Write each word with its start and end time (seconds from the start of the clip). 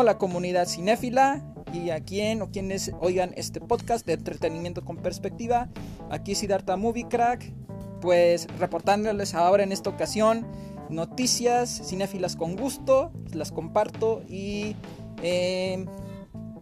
Hola 0.00 0.16
comunidad 0.16 0.68
cinéfila 0.68 1.42
y 1.72 1.90
a 1.90 1.98
quien 1.98 2.40
o 2.40 2.52
quienes 2.52 2.92
oigan 3.00 3.32
este 3.34 3.60
podcast 3.60 4.06
de 4.06 4.12
entretenimiento 4.12 4.84
con 4.84 4.98
perspectiva. 4.98 5.68
Aquí 6.08 6.36
Siddhartha 6.36 6.76
Movie 6.76 7.08
Crack, 7.08 7.52
pues 8.00 8.46
reportándoles 8.60 9.34
ahora 9.34 9.64
en 9.64 9.72
esta 9.72 9.90
ocasión 9.90 10.46
noticias 10.88 11.82
cinéfilas 11.84 12.36
con 12.36 12.54
gusto, 12.54 13.10
las 13.32 13.50
comparto 13.50 14.22
y 14.28 14.76
eh, 15.20 15.84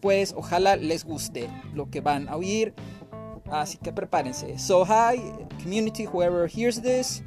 pues 0.01 0.33
ojalá 0.35 0.77
les 0.77 1.05
guste 1.05 1.51
lo 1.75 1.91
que 1.91 2.01
van 2.01 2.31
a 2.31 2.37
oír. 2.37 2.73
Así 3.51 3.77
que 3.77 3.93
prepárense. 3.93 4.59
So 4.59 4.87
hi 4.87 5.21
community, 5.63 6.07
whoever 6.07 6.49
hears 6.49 6.81
this. 6.81 7.23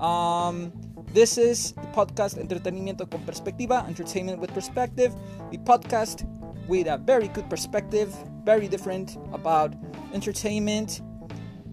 Um, 0.00 0.72
This 1.12 1.36
is 1.36 1.72
the 1.72 1.86
podcast 1.92 2.40
Entretenimiento 2.40 3.04
con 3.04 3.20
Perspectiva, 3.26 3.86
Entertainment 3.86 4.40
with 4.40 4.50
Perspective, 4.54 5.12
the 5.50 5.58
podcast 5.58 6.24
with 6.66 6.86
a 6.86 6.96
very 6.96 7.28
good 7.28 7.50
perspective, 7.50 8.08
very 8.46 8.66
different 8.66 9.18
about 9.30 9.74
entertainment, 10.14 11.02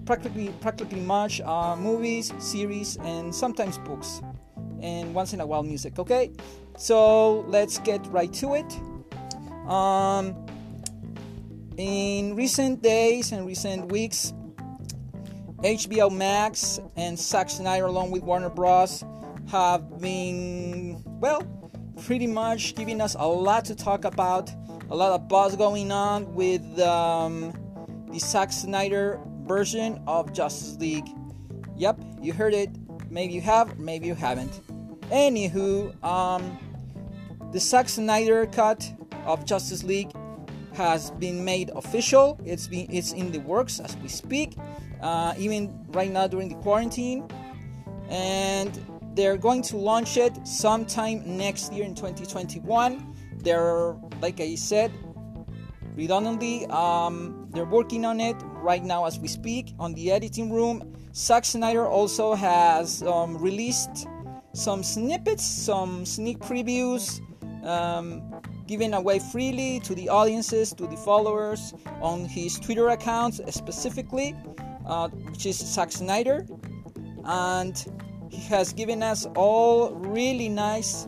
practically 0.06 0.50
practically 0.60 1.00
much 1.00 1.40
uh, 1.40 1.78
movies, 1.78 2.34
series, 2.38 2.98
and 2.98 3.34
sometimes 3.34 3.78
books, 3.78 4.22
and 4.82 5.16
once 5.16 5.32
in 5.32 5.40
a 5.40 5.48
while 5.48 5.64
music. 5.64 6.00
Okay, 6.00 6.34
so 6.78 7.46
let's 7.48 7.80
get 7.80 8.06
right 8.08 8.34
to 8.34 8.56
it. 8.56 8.76
Um, 9.72 10.36
in 11.78 12.36
recent 12.36 12.82
days 12.82 13.32
and 13.32 13.48
recent 13.48 13.90
weeks, 13.90 14.34
HBO 15.64 16.12
Max 16.12 16.82
and 16.98 17.18
Zack 17.18 17.50
Snyder, 17.50 17.86
along 17.86 18.12
with 18.12 18.24
Warner 18.24 18.50
Bros 18.50 19.06
have 19.50 20.00
been, 20.00 21.04
well, 21.06 21.42
pretty 22.04 22.28
much 22.28 22.76
giving 22.76 23.02
us 23.02 23.16
a 23.20 23.28
lot 23.28 23.66
to 23.66 23.76
talk 23.76 24.06
about, 24.06 24.52
a 24.90 24.96
lot 24.96 25.12
of 25.12 25.28
buzz 25.28 25.56
going 25.56 25.92
on 25.92 26.34
with 26.34 26.80
um, 26.80 27.54
the 28.12 28.20
Zack 28.20 28.52
Snyder 28.52 29.20
version 29.46 30.02
of 30.08 30.32
Justice 30.34 30.78
League. 30.78 31.08
Yep, 31.76 32.00
you 32.22 32.34
heard 32.34 32.54
it. 32.54 32.70
Maybe 33.10 33.34
you 33.34 33.42
have, 33.42 33.80
maybe 33.80 34.06
you 34.06 34.16
haven't. 34.16 34.62
Anywho, 35.10 36.02
um, 36.04 36.58
the 37.52 37.60
Zack 37.60 37.90
Snyder 37.90 38.46
cut 38.46 38.92
of 39.26 39.46
Justice 39.46 39.84
League 39.84 40.12
has 40.74 41.10
been 41.12 41.44
made 41.44 41.72
official. 41.76 42.40
It's 42.46 42.68
been 42.68 42.88
it's 42.90 43.14
in 43.14 43.32
the 43.32 43.40
works 43.40 43.80
as 43.80 43.98
we 43.98 44.08
speak, 44.08 44.56
uh, 45.02 45.34
even 45.38 45.86
right 45.90 46.12
now 46.12 46.28
during 46.28 46.50
the 46.50 46.56
quarantine, 46.56 47.28
and 48.10 48.80
they're 49.20 49.36
going 49.36 49.62
to 49.62 49.76
launch 49.76 50.16
it 50.16 50.48
sometime 50.48 51.22
next 51.26 51.74
year 51.74 51.84
in 51.84 51.94
2021. 51.94 53.14
They're, 53.44 53.98
like 54.22 54.40
I 54.40 54.56
said, 54.56 54.94
redundantly, 55.94 56.66
um, 56.68 57.50
they're 57.50 57.66
working 57.66 58.06
on 58.06 58.22
it 58.22 58.38
right 58.64 58.82
now 58.82 59.04
as 59.04 59.20
we 59.20 59.28
speak 59.28 59.74
on 59.78 59.94
the 59.94 60.10
editing 60.10 60.54
room. 60.54 60.96
Zack 61.14 61.44
Snyder 61.44 61.86
also 61.86 62.34
has 62.34 63.04
um, 63.04 63.38
released 63.38 64.08
some 64.54 64.84
snippets, 64.84 65.44
some 65.44 66.06
sneak 66.06 66.40
previews, 66.40 67.20
um, 67.66 68.24
given 68.68 68.94
away 68.94 69.20
freely 69.20 69.82
to 69.82 69.94
the 69.96 70.08
audiences, 70.08 70.72
to 70.72 70.88
the 70.88 70.96
followers 70.96 71.74
on 72.02 72.24
his 72.24 72.58
Twitter 72.58 72.88
account 72.88 73.42
specifically, 73.54 74.34
uh, 74.86 75.10
which 75.10 75.46
is 75.46 75.58
Zack 75.58 75.92
Snyder. 75.92 76.48
And 77.26 77.86
he 78.30 78.42
has 78.48 78.74
given 78.74 79.04
us 79.04 79.26
all 79.36 79.92
really 79.96 80.50
nice 80.50 81.08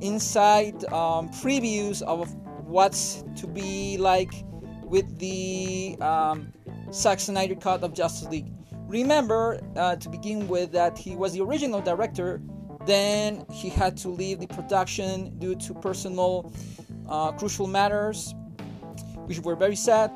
inside 0.00 0.84
um, 0.92 1.28
previews 1.28 2.02
of 2.02 2.34
what's 2.64 3.24
to 3.36 3.46
be 3.46 3.96
like 3.98 4.32
with 4.84 5.18
the 5.18 5.96
um, 6.00 6.52
Zack 6.92 7.20
Snyder 7.20 7.54
cut 7.54 7.82
of 7.82 7.94
Justice 7.94 8.28
League. 8.28 8.52
Remember, 8.88 9.60
uh, 9.76 9.96
to 9.96 10.08
begin 10.08 10.48
with, 10.48 10.72
that 10.72 10.98
he 10.98 11.14
was 11.14 11.32
the 11.32 11.40
original 11.40 11.80
director. 11.80 12.42
Then 12.86 13.44
he 13.52 13.68
had 13.68 13.96
to 13.98 14.08
leave 14.08 14.40
the 14.40 14.48
production 14.48 15.38
due 15.38 15.54
to 15.56 15.74
personal 15.74 16.52
uh, 17.08 17.32
crucial 17.32 17.68
matters, 17.68 18.34
which 19.26 19.38
were 19.40 19.54
very 19.54 19.76
sad 19.76 20.10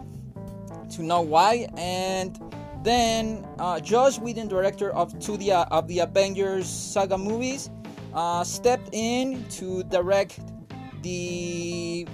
to 0.90 1.02
know 1.02 1.20
why. 1.20 1.68
And 1.76 2.40
then 2.84 3.46
uh, 3.58 3.80
Joss 3.80 4.18
Whedon, 4.18 4.46
director 4.46 4.92
of 4.92 5.18
to 5.20 5.36
the 5.36 5.52
uh, 5.52 5.64
of 5.70 5.88
the 5.88 6.00
Avengers 6.00 6.68
saga 6.68 7.16
movies, 7.18 7.70
uh, 8.12 8.44
stepped 8.44 8.90
in 8.92 9.44
to 9.48 9.82
direct 9.84 10.38
the 11.02 12.06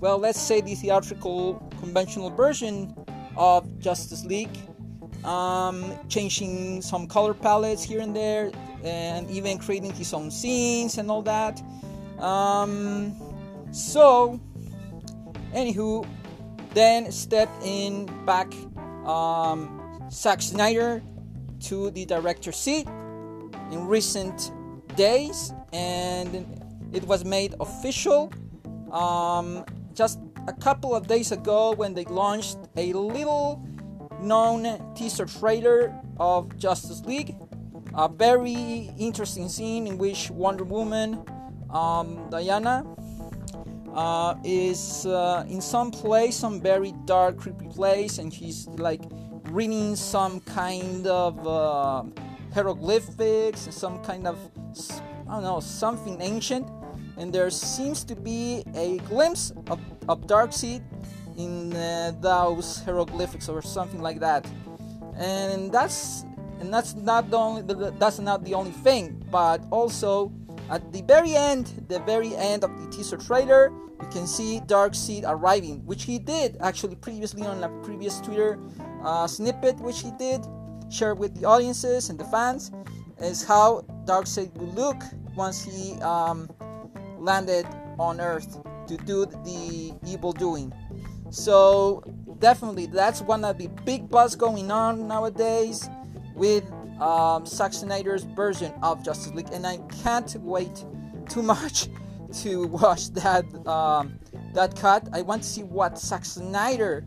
well, 0.00 0.18
let's 0.18 0.40
say 0.40 0.60
the 0.60 0.74
theatrical 0.74 1.54
conventional 1.78 2.30
version 2.30 2.94
of 3.36 3.78
Justice 3.78 4.24
League, 4.24 4.56
um, 5.24 5.98
changing 6.08 6.82
some 6.82 7.06
color 7.06 7.34
palettes 7.34 7.82
here 7.82 8.00
and 8.00 8.16
there, 8.16 8.50
and 8.84 9.30
even 9.30 9.58
creating 9.58 9.92
his 9.92 10.12
own 10.12 10.30
scenes 10.30 10.98
and 10.98 11.10
all 11.10 11.22
that. 11.22 11.62
Um, 12.18 13.14
so, 13.72 14.40
anywho, 15.54 16.06
then 16.72 17.10
stepped 17.12 17.62
in 17.64 18.06
back 18.24 18.52
um, 19.06 20.08
Zack 20.10 20.42
Snyder 20.42 21.02
to 21.60 21.90
the 21.90 22.04
director 22.04 22.52
seat 22.52 22.86
in 23.70 23.86
recent 23.86 24.52
days, 24.96 25.52
and 25.72 26.46
it 26.92 27.04
was 27.04 27.24
made 27.24 27.54
official 27.60 28.32
um, 28.92 29.64
just 29.94 30.18
a 30.48 30.52
couple 30.52 30.94
of 30.94 31.06
days 31.06 31.32
ago 31.32 31.72
when 31.72 31.94
they 31.94 32.04
launched 32.04 32.58
a 32.76 32.92
little 32.92 33.66
known 34.20 34.94
teaser 34.94 35.26
trailer 35.26 35.94
of 36.18 36.56
Justice 36.56 37.00
League. 37.04 37.34
A 37.94 38.08
very 38.08 38.90
interesting 38.98 39.48
scene 39.48 39.86
in 39.86 39.98
which 39.98 40.30
Wonder 40.30 40.64
Woman, 40.64 41.24
um, 41.70 42.28
Diana, 42.30 42.84
uh, 43.96 44.34
is 44.44 45.06
uh, 45.06 45.44
in 45.48 45.60
some 45.60 45.90
place, 45.90 46.36
some 46.36 46.60
very 46.60 46.92
dark, 47.06 47.38
creepy 47.38 47.66
place, 47.66 48.18
and 48.18 48.32
he's 48.32 48.68
like 48.76 49.00
reading 49.50 49.96
some 49.96 50.40
kind 50.40 51.06
of 51.06 51.46
uh, 51.46 52.04
hieroglyphics, 52.52 53.68
some 53.70 54.02
kind 54.04 54.26
of 54.26 54.38
I 55.28 55.34
don't 55.34 55.42
know, 55.42 55.60
something 55.60 56.20
ancient. 56.20 56.68
And 57.16 57.32
there 57.32 57.48
seems 57.50 58.04
to 58.04 58.14
be 58.14 58.62
a 58.74 58.98
glimpse 59.08 59.50
of, 59.70 59.80
of 60.08 60.26
Darkseid 60.26 60.82
in 61.38 61.74
uh, 61.74 62.12
those 62.20 62.82
hieroglyphics 62.84 63.48
or 63.48 63.62
something 63.62 64.02
like 64.02 64.20
that. 64.20 64.46
And 65.16 65.72
that's 65.72 66.24
and 66.60 66.72
that's 66.72 66.94
not 66.94 67.30
the 67.30 67.36
only 67.38 67.62
that's 67.98 68.18
not 68.18 68.44
the 68.44 68.54
only 68.54 68.72
thing, 68.72 69.24
but 69.30 69.64
also 69.70 70.32
at 70.70 70.92
the 70.92 71.02
very 71.02 71.34
end, 71.34 71.84
the 71.88 72.00
very 72.00 72.34
end 72.34 72.64
of 72.64 72.70
the 72.80 72.88
teaser 72.90 73.16
trailer, 73.16 73.72
you 74.00 74.08
can 74.08 74.26
see 74.26 74.60
Darkseid 74.66 75.24
arriving, 75.26 75.84
which 75.86 76.04
he 76.04 76.18
did 76.18 76.56
actually 76.60 76.96
previously 76.96 77.46
on 77.46 77.62
a 77.62 77.68
previous 77.82 78.20
Twitter 78.20 78.58
uh, 79.02 79.26
snippet, 79.26 79.76
which 79.76 80.00
he 80.00 80.10
did 80.18 80.44
share 80.90 81.14
with 81.14 81.34
the 81.38 81.46
audiences 81.46 82.10
and 82.10 82.18
the 82.18 82.24
fans, 82.24 82.72
is 83.18 83.44
how 83.44 83.80
Darkseid 84.04 84.52
would 84.54 84.74
look 84.74 84.96
once 85.36 85.62
he 85.64 86.00
um, 86.02 86.48
landed 87.18 87.66
on 87.98 88.20
Earth 88.20 88.58
to 88.86 88.96
do 88.98 89.26
the 89.26 89.94
evil 90.06 90.32
doing. 90.32 90.72
So 91.30 92.02
definitely, 92.38 92.86
that's 92.86 93.22
one 93.22 93.44
of 93.44 93.58
the 93.58 93.68
big 93.84 94.08
buzz 94.08 94.36
going 94.36 94.70
on 94.70 95.08
nowadays 95.08 95.88
with 96.34 96.64
um, 97.00 97.46
Zack 97.46 97.72
Snyder's 97.72 98.24
version 98.24 98.72
of 98.82 99.04
Justice 99.04 99.32
League, 99.32 99.50
and 99.52 99.66
I 99.66 99.78
can't 100.02 100.34
wait 100.40 100.84
too 101.28 101.42
much 101.42 101.88
to 102.42 102.66
watch 102.66 103.10
that 103.10 103.44
um, 103.66 104.18
that 104.54 104.76
cut. 104.76 105.08
I 105.12 105.22
want 105.22 105.42
to 105.42 105.48
see 105.48 105.62
what 105.62 105.98
Zack 105.98 106.24
Snyder 106.24 107.04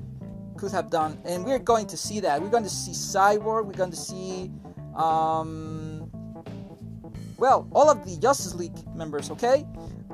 could 0.57 0.71
have 0.71 0.89
done, 0.89 1.19
and 1.25 1.45
we're 1.45 1.59
going 1.59 1.87
to 1.87 1.97
see 1.97 2.19
that. 2.19 2.41
We're 2.41 2.49
going 2.49 2.63
to 2.63 2.69
see 2.69 2.91
Cyborg. 2.91 3.65
We're 3.65 3.73
going 3.73 3.91
to 3.91 3.97
see, 3.97 4.51
um, 4.95 6.09
well, 7.37 7.67
all 7.71 7.89
of 7.89 8.05
the 8.05 8.17
Justice 8.17 8.55
League 8.55 8.77
members. 8.95 9.31
Okay. 9.31 9.65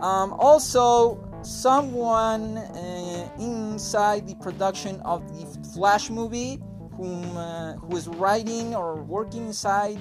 Um, 0.01 0.33
also, 0.33 1.23
someone 1.41 2.57
uh, 2.57 3.29
inside 3.39 4.27
the 4.27 4.35
production 4.35 4.99
of 5.01 5.25
the 5.29 5.69
Flash 5.69 6.09
movie, 6.09 6.59
whom 6.97 7.37
uh, 7.37 7.73
who 7.73 7.95
is 7.97 8.07
writing 8.07 8.75
or 8.75 9.03
working 9.03 9.47
inside. 9.47 9.99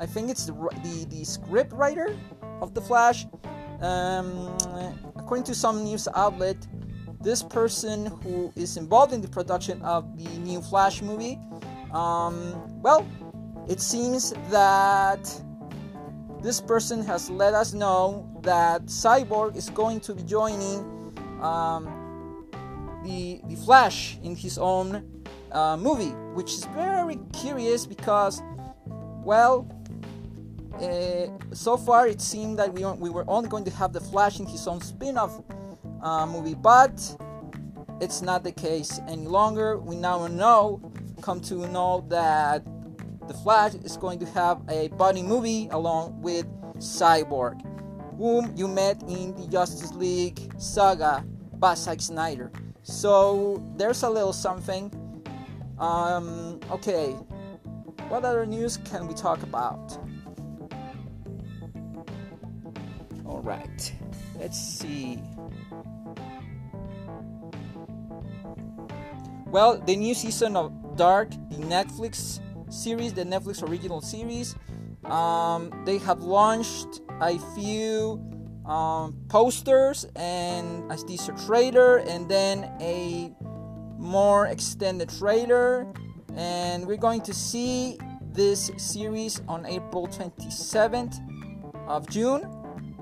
I 0.00 0.06
think 0.06 0.30
it's 0.30 0.46
the, 0.46 0.52
the, 0.82 1.06
the 1.08 1.24
script 1.24 1.72
writer 1.72 2.16
of 2.60 2.74
the 2.74 2.80
Flash 2.80 3.26
um, 3.80 4.56
according 5.16 5.44
to 5.44 5.54
some 5.54 5.84
news 5.84 6.08
outlet, 6.14 6.56
this 7.20 7.42
person 7.42 8.06
who 8.06 8.52
is 8.56 8.76
involved 8.76 9.12
in 9.12 9.20
the 9.20 9.28
production 9.28 9.80
of 9.82 10.16
the 10.16 10.28
new 10.38 10.60
Flash 10.60 11.02
movie, 11.02 11.38
um, 11.92 12.54
well, 12.82 13.06
it 13.68 13.80
seems 13.80 14.32
that 14.50 15.24
this 16.42 16.60
person 16.60 17.02
has 17.04 17.30
let 17.30 17.54
us 17.54 17.72
know 17.72 18.28
that 18.42 18.86
Cyborg 18.86 19.56
is 19.56 19.70
going 19.70 20.00
to 20.00 20.14
be 20.14 20.22
joining 20.22 20.80
um, 21.40 21.84
the 23.04 23.40
the 23.48 23.56
Flash 23.56 24.18
in 24.22 24.36
his 24.36 24.58
own 24.58 25.13
uh, 25.54 25.76
movie, 25.76 26.10
which 26.34 26.52
is 26.52 26.64
very 26.66 27.18
curious 27.32 27.86
because, 27.86 28.42
well, 29.22 29.66
uh, 30.74 31.54
so 31.54 31.76
far 31.76 32.08
it 32.08 32.20
seemed 32.20 32.58
that 32.58 32.72
we, 32.72 32.84
we 32.84 33.08
were 33.08 33.24
only 33.28 33.48
going 33.48 33.64
to 33.64 33.70
have 33.70 33.92
the 33.92 34.00
Flash 34.00 34.40
in 34.40 34.46
his 34.46 34.66
own 34.66 34.80
spin-off 34.80 35.40
uh, 36.02 36.26
movie, 36.26 36.54
but 36.54 37.16
it's 38.00 38.20
not 38.20 38.42
the 38.42 38.52
case 38.52 39.00
any 39.08 39.26
longer. 39.26 39.78
We 39.78 39.96
now 39.96 40.26
know, 40.26 40.92
come 41.22 41.40
to 41.42 41.66
know 41.68 42.04
that 42.08 42.64
the 43.28 43.34
Flash 43.34 43.74
is 43.74 43.96
going 43.96 44.18
to 44.18 44.26
have 44.26 44.60
a 44.68 44.88
buddy 44.88 45.22
movie 45.22 45.68
along 45.70 46.20
with 46.20 46.46
Cyborg, 46.78 47.62
whom 48.18 48.52
you 48.56 48.68
met 48.68 49.00
in 49.04 49.34
the 49.36 49.46
Justice 49.46 49.92
League 49.92 50.40
saga 50.58 51.24
by 51.54 51.74
Zack 51.74 52.00
Snyder. 52.00 52.50
So 52.82 53.64
there's 53.76 54.02
a 54.02 54.10
little 54.10 54.32
something. 54.32 54.90
Um, 55.78 56.60
okay, 56.70 57.10
what 58.08 58.24
other 58.24 58.46
news 58.46 58.76
can 58.78 59.06
we 59.06 59.14
talk 59.14 59.42
about? 59.42 59.98
All 63.26 63.40
right, 63.42 63.92
let's 64.38 64.58
see. 64.58 65.20
Well, 69.46 69.78
the 69.78 69.96
new 69.96 70.14
season 70.14 70.56
of 70.56 70.96
Dark, 70.96 71.30
the 71.30 71.58
Netflix 71.58 72.40
series, 72.72 73.12
the 73.12 73.24
Netflix 73.24 73.62
original 73.68 74.00
series, 74.00 74.56
um, 75.04 75.70
they 75.84 75.98
have 75.98 76.20
launched 76.22 77.00
a 77.20 77.38
few 77.54 78.20
um, 78.66 79.16
posters 79.28 80.06
and 80.16 80.90
a 80.90 80.96
teaser 80.96 81.34
trailer, 81.46 81.98
and 81.98 82.28
then 82.28 82.64
a 82.80 83.32
more 84.04 84.46
extended 84.46 85.08
trailer. 85.08 85.86
And 86.36 86.86
we're 86.86 86.96
going 86.96 87.22
to 87.22 87.34
see 87.34 87.98
this 88.32 88.70
series 88.76 89.40
on 89.48 89.66
April 89.66 90.06
27th 90.06 91.18
of 91.88 92.08
June. 92.08 92.42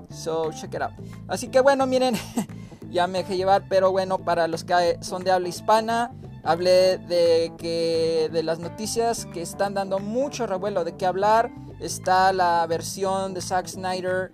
So 0.09 0.51
check 0.51 0.73
it 0.73 0.81
out. 0.81 0.93
Así 1.27 1.51
que 1.51 1.61
bueno, 1.61 1.85
miren, 1.85 2.15
ya 2.91 3.07
me 3.07 3.23
dejé 3.23 3.37
llevar, 3.37 3.67
pero 3.69 3.91
bueno, 3.91 4.19
para 4.19 4.47
los 4.47 4.63
que 4.63 4.97
son 5.01 5.23
de 5.23 5.31
habla 5.31 5.49
hispana, 5.49 6.11
hablé 6.43 6.99
de 6.99 7.51
que 7.57 8.29
de 8.31 8.43
las 8.43 8.59
noticias 8.59 9.25
que 9.33 9.41
están 9.41 9.73
dando 9.73 9.99
mucho 9.99 10.45
revuelo 10.45 10.83
de 10.83 10.95
qué 10.95 11.05
hablar. 11.05 11.51
Está 11.79 12.31
la 12.31 12.65
versión 12.67 13.33
de 13.33 13.41
Zack 13.41 13.67
Snyder 13.67 14.31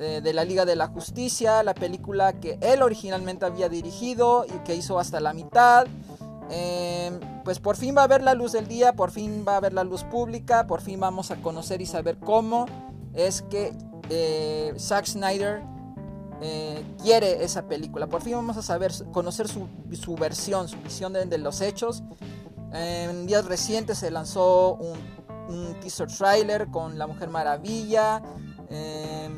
de, 0.00 0.20
de, 0.22 0.32
la 0.32 0.44
Liga 0.44 0.64
de 0.64 0.74
la 0.74 0.88
Justicia, 0.88 1.62
la 1.62 1.74
película 1.74 2.32
que 2.32 2.58
él 2.62 2.82
originalmente 2.82 3.44
había 3.44 3.68
dirigido 3.68 4.46
y 4.46 4.58
que 4.64 4.74
hizo 4.74 4.98
hasta 4.98 5.20
la 5.20 5.34
mitad. 5.34 5.86
Eh, 6.50 7.12
pues 7.44 7.60
por 7.60 7.76
fin 7.76 7.94
va 7.96 8.02
a 8.02 8.06
ver 8.08 8.22
la 8.22 8.34
luz 8.34 8.52
del 8.52 8.66
día, 8.66 8.94
por 8.94 9.10
fin 9.10 9.44
va 9.46 9.56
a 9.56 9.60
ver 9.60 9.72
la 9.72 9.84
luz 9.84 10.02
pública, 10.04 10.66
por 10.66 10.80
fin 10.80 10.98
vamos 10.98 11.30
a 11.30 11.36
conocer 11.36 11.80
y 11.80 11.86
saber 11.86 12.18
cómo 12.18 12.66
es 13.14 13.42
que 13.42 13.72
eh, 14.08 14.74
Zack 14.76 15.06
Snyder 15.06 15.62
eh, 16.40 16.82
quiere 17.02 17.44
esa 17.44 17.68
película. 17.68 18.08
Por 18.08 18.22
fin 18.22 18.32
vamos 18.32 18.56
a 18.56 18.62
saber, 18.62 18.92
conocer 19.12 19.48
su, 19.48 19.68
su 19.92 20.16
versión, 20.16 20.68
su 20.68 20.76
visión 20.78 21.12
de, 21.12 21.38
los 21.38 21.60
hechos. 21.60 22.02
En 22.72 23.26
días 23.26 23.44
recientes 23.44 23.98
se 23.98 24.10
lanzó 24.10 24.74
un, 24.74 24.98
un 25.48 25.80
teaser 25.80 26.08
trailer 26.08 26.68
con 26.68 26.98
La 26.98 27.06
Mujer 27.06 27.28
Maravilla, 27.28 28.22
eh, 28.70 29.28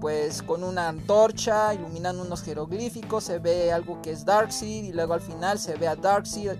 pues 0.00 0.42
con 0.42 0.64
una 0.64 0.88
antorcha 0.88 1.74
iluminando 1.74 2.22
unos 2.22 2.42
jeroglíficos. 2.42 3.24
Se 3.24 3.38
ve 3.38 3.72
algo 3.72 4.00
que 4.02 4.12
es 4.12 4.24
Darkseid 4.24 4.84
y 4.84 4.92
luego 4.92 5.14
al 5.14 5.20
final 5.20 5.58
se 5.58 5.76
ve 5.76 5.86
a 5.86 5.96
Darkseid 5.96 6.52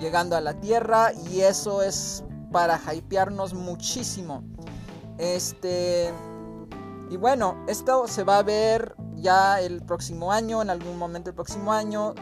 llegando 0.00 0.36
a 0.36 0.40
la 0.40 0.54
Tierra 0.54 1.12
y 1.30 1.40
eso 1.40 1.82
es 1.82 2.24
para 2.52 2.80
hypearnos 2.92 3.54
muchísimo. 3.54 4.42
Este 5.18 6.12
y 7.10 7.16
bueno, 7.16 7.64
esto 7.66 8.06
se 8.06 8.22
va 8.22 8.38
a 8.38 8.42
ver 8.42 8.94
ya 9.16 9.60
el 9.60 9.82
próximo 9.82 10.30
año, 10.30 10.60
en 10.60 10.70
algún 10.70 10.98
momento 10.98 11.30
el 11.30 11.34
próximo 11.34 11.72
año. 11.72 12.14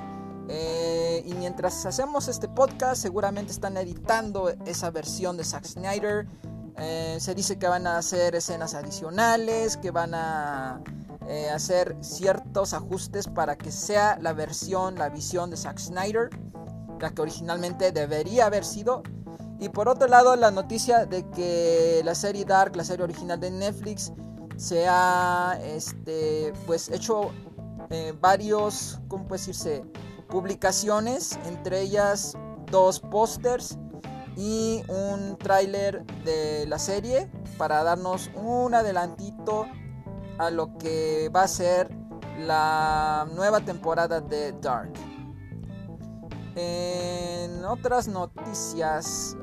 Eh, 0.49 1.25
y 1.27 1.35
mientras 1.35 1.85
hacemos 1.87 2.29
este 2.29 2.49
podcast, 2.49 3.03
seguramente 3.03 3.51
están 3.51 3.77
editando 3.77 4.49
esa 4.65 4.91
versión 4.91 5.37
de 5.37 5.45
Zack 5.45 5.65
Snyder. 5.65 6.29
Eh, 6.79 7.17
se 7.21 7.35
dice 7.35 7.59
que 7.59 7.67
van 7.67 7.87
a 7.87 7.99
hacer 7.99 8.35
escenas 8.35 8.75
adicionales, 8.75 9.77
que 9.77 9.91
van 9.91 10.15
a 10.15 10.83
eh, 11.27 11.49
hacer 11.51 11.97
ciertos 12.01 12.75
ajustes 12.75 13.29
para 13.29 13.57
que 13.57 13.73
sea 13.73 14.19
la 14.21 14.33
versión, 14.33 14.97
la 14.97 15.09
visión 15.09 15.51
de 15.51 15.57
Zack 15.57 15.79
Snyder, 15.79 16.31
la 17.01 17.11
que 17.11 17.23
originalmente 17.23 17.93
debería 17.93 18.47
haber 18.47 18.65
sido. 18.65 19.03
Y 19.59 19.71
por 19.71 19.89
otro 19.89 20.07
lado, 20.07 20.37
la 20.37 20.51
noticia 20.51 21.07
de 21.07 21.29
que 21.31 22.03
la 22.05 22.15
serie 22.15 22.45
Dark, 22.45 22.77
la 22.77 22.85
serie 22.85 23.05
original 23.05 23.41
de 23.41 23.51
Netflix, 23.51 24.13
se 24.57 24.87
ha 24.87 25.59
este, 25.63 26.53
pues 26.67 26.91
hecho 26.91 27.31
eh, 27.91 28.15
varios, 28.21 29.01
¿cómo? 29.09 29.27
Publicaciones, 30.29 31.39
entre 31.47 31.81
ellas 31.81 32.37
dos 32.71 33.01
pósters 33.01 33.79
y 34.37 34.83
un 34.89 35.37
tráiler 35.39 36.05
de 36.25 36.67
la 36.67 36.79
serie 36.79 37.31
para 37.57 37.83
darnos 37.83 38.31
un 38.35 38.75
adelantito 38.75 39.67
a 40.39 40.51
lo 40.51 40.77
que 40.77 41.31
va 41.35 41.45
a 41.45 41.49
ser 41.49 41.89
la 42.39 43.27
nueva 43.35 43.61
temporada 43.61 44.21
de 44.21 44.53
Dark. 44.61 44.93
En 46.55 47.65
otras 47.65 48.09
noticias, 48.09 49.37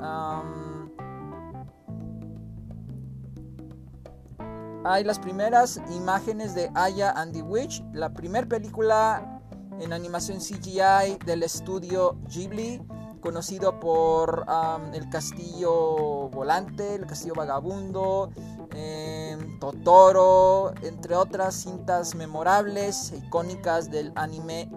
hay 4.85 5.03
las 5.03 5.17
primeras 5.19 5.81
imágenes 5.91 6.53
de 6.53 6.69
Aya 6.75 7.11
and 7.11 7.33
the 7.33 7.41
Witch, 7.41 7.83
la 7.93 8.13
primera 8.13 8.47
película 8.47 9.41
en 9.79 9.91
animación 9.91 10.37
CGI 10.39 11.17
del 11.25 11.43
estudio 11.43 12.17
Ghibli, 12.27 12.81
conocido 13.23 13.79
por 13.79 14.45
el 14.93 15.09
castillo 15.09 16.29
volante, 16.29 16.95
el 16.95 17.07
castillo 17.07 17.33
vagabundo, 17.33 18.29
eh, 18.75 19.37
Totoro, 19.61 20.73
entre 20.81 21.15
otras 21.15 21.55
cintas 21.55 22.15
memorables 22.15 23.13
e 23.13 23.17
icónicas 23.17 23.89
del 23.89 24.11
anime 24.15 24.69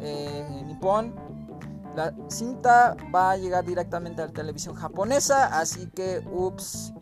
eh, 0.00 0.62
nipón. 0.66 1.14
La 1.96 2.12
cinta 2.28 2.94
va 3.14 3.30
a 3.30 3.36
llegar 3.38 3.64
directamente 3.64 4.20
a 4.20 4.26
la 4.26 4.32
televisión 4.32 4.74
japonesa, 4.74 5.58
así 5.58 5.86
que 5.88 6.22
ups, 6.30 6.92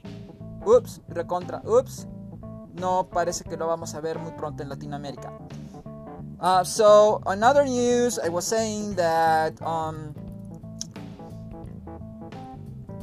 ups, 0.65 1.01
recontra, 1.09 1.61
ups, 1.67 2.07
no 2.75 3.09
parece 3.09 3.43
que 3.43 3.57
lo 3.57 3.67
vamos 3.67 3.97
a 3.97 4.01
ver 4.01 4.21
muy 4.21 4.31
pronto 4.33 4.63
en 4.63 4.69
Latinoamérica. 4.69 5.33
Uh, 6.41 6.63
so 6.63 7.21
another 7.27 7.65
news, 7.65 8.21
I 8.25 8.29
was 8.29 8.45
saying 8.45 8.95
that 8.97 9.61
um, 9.63 10.15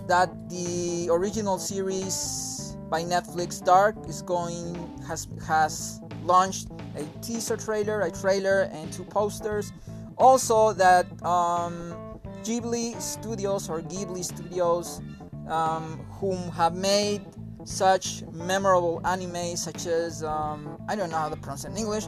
that 0.07 0.49
the 0.49 1.09
original 1.11 1.57
series 1.57 2.75
by 2.89 3.03
Netflix 3.03 3.63
Dark 3.63 3.95
is 4.07 4.21
going 4.21 4.75
has 5.07 5.27
has 5.47 6.01
launched 6.23 6.67
a 6.95 7.03
teaser 7.21 7.57
trailer, 7.57 8.01
a 8.01 8.11
trailer, 8.11 8.69
and 8.73 8.91
two 8.91 9.03
posters. 9.05 9.71
Also, 10.17 10.73
that 10.73 11.05
um, 11.25 12.19
Ghibli 12.43 13.01
Studios 13.01 13.69
or 13.69 13.81
Ghibli 13.81 14.23
Studios, 14.23 15.01
um, 15.47 16.05
whom 16.19 16.37
have 16.51 16.75
made 16.75 17.21
such 17.63 18.23
memorable 18.33 19.01
anime 19.05 19.55
such 19.55 19.85
as 19.85 20.23
um, 20.23 20.77
I 20.87 20.95
don't 20.95 21.09
know 21.09 21.17
how 21.17 21.29
to 21.29 21.35
pronounce 21.35 21.65
it 21.65 21.71
in 21.71 21.77
English. 21.77 22.05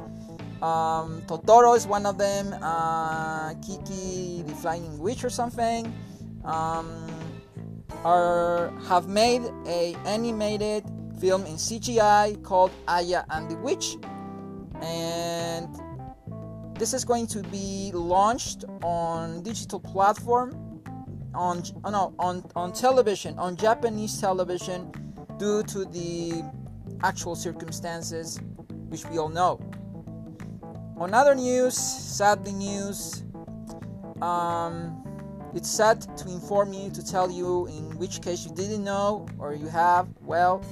Um, 0.62 1.22
Totoro 1.28 1.76
is 1.76 1.86
one 1.86 2.06
of 2.06 2.18
them. 2.18 2.56
Uh, 2.62 3.54
Kiki 3.56 4.44
the 4.44 4.54
Flying 4.56 4.98
Witch 5.00 5.24
or 5.24 5.30
something. 5.30 5.94
Um, 6.46 7.23
are 8.04 8.72
have 8.88 9.08
made 9.08 9.42
a 9.66 9.96
animated 10.06 10.84
film 11.20 11.46
in 11.46 11.56
CGI 11.56 12.42
called 12.44 12.72
Aya 12.88 13.24
and 13.30 13.50
the 13.50 13.56
Witch, 13.58 13.96
and 14.82 15.70
this 16.78 16.94
is 16.94 17.06
going 17.06 17.28
to 17.28 17.42
be 17.44 17.92
launched 17.94 18.66
on 18.84 19.42
digital 19.44 19.80
platform 19.80 20.82
on 21.34 21.64
oh 21.84 21.90
no 21.90 22.14
on 22.20 22.44
on 22.56 22.74
television 22.74 23.38
on 23.40 23.56
Japanese 23.56 24.20
television 24.20 24.92
due 25.38 25.64
to 25.64 25.86
the 25.86 26.44
actual 27.02 27.36
circumstances 27.36 28.40
which 28.90 29.06
we 29.08 29.18
all 29.18 29.30
know. 29.30 29.60
On 30.98 31.14
other 31.14 31.34
news, 31.34 31.76
sadly 31.76 32.54
news, 32.54 33.24
um, 34.22 35.03
it's 35.56 35.70
sad 35.70 36.02
to 36.18 36.30
inform 36.30 36.74
you 36.74 36.90
to 36.92 37.06
tell 37.06 37.30
you 37.30 37.68
in 37.68 37.98
which 37.98 38.22
case 38.22 38.46
you 38.46 38.54
didn't 38.54 38.84
know 38.84 39.28
or 39.38 39.54
you 39.54 39.68
have. 39.68 40.08
Well, 40.22 40.64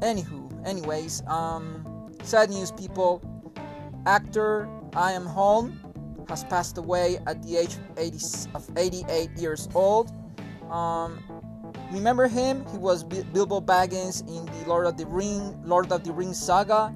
anywho, 0.00 0.66
anyways, 0.66 1.22
um, 1.26 2.10
sad 2.22 2.50
news, 2.50 2.72
people. 2.72 3.22
Actor 4.06 4.68
Ian 4.96 5.26
Holm 5.26 5.78
has 6.28 6.44
passed 6.44 6.78
away 6.78 7.18
at 7.26 7.42
the 7.42 7.56
age 7.56 7.74
of, 7.74 7.98
80, 7.98 8.50
of 8.54 8.70
88 8.76 9.30
years 9.36 9.68
old. 9.74 10.12
Um, 10.70 11.18
remember 11.92 12.28
him? 12.28 12.64
He 12.70 12.78
was 12.78 13.04
Bilbo 13.04 13.60
Baggins 13.60 14.26
in 14.28 14.46
the 14.46 14.68
Lord 14.68 14.86
of 14.86 14.96
the 14.96 15.06
Ring, 15.06 15.60
Lord 15.64 15.90
of 15.92 16.04
the 16.04 16.12
Rings 16.12 16.40
saga. 16.40 16.94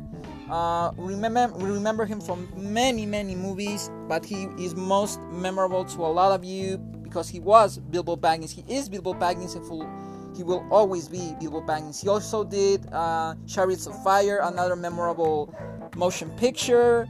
Uh, 0.51 0.91
remember, 0.97 1.49
we 1.57 1.71
remember 1.71 2.05
him 2.05 2.21
from 2.21 2.49
many, 2.57 3.07
many 3.07 3.35
movies, 3.35 3.91
but 4.09 4.25
he 4.25 4.45
is 4.59 4.75
most 4.75 5.21
memorable 5.31 5.85
to 5.85 6.01
a 6.03 6.07
lot 6.07 6.33
of 6.33 6.45
you 6.45 6.79
because 7.03 7.29
he 7.29 7.41
was 7.41 7.79
Bilbo 7.79 8.17
Baggins. 8.17 8.51
He 8.51 8.65
is 8.73 8.89
Bilbo 8.89 9.15
Baggins 9.15 9.57
and 9.57 9.65
full. 9.65 9.89
He 10.37 10.43
will 10.43 10.67
always 10.71 11.09
be 11.09 11.35
Bilbo 11.41 11.63
Baggins. 11.63 12.03
He 12.03 12.09
also 12.09 12.45
did 12.45 12.87
uh, 12.93 13.35
Chariots 13.47 13.87
of 13.87 14.03
Fire, 14.03 14.41
another 14.43 14.77
memorable 14.77 15.55
motion 15.97 16.29
picture, 16.31 17.07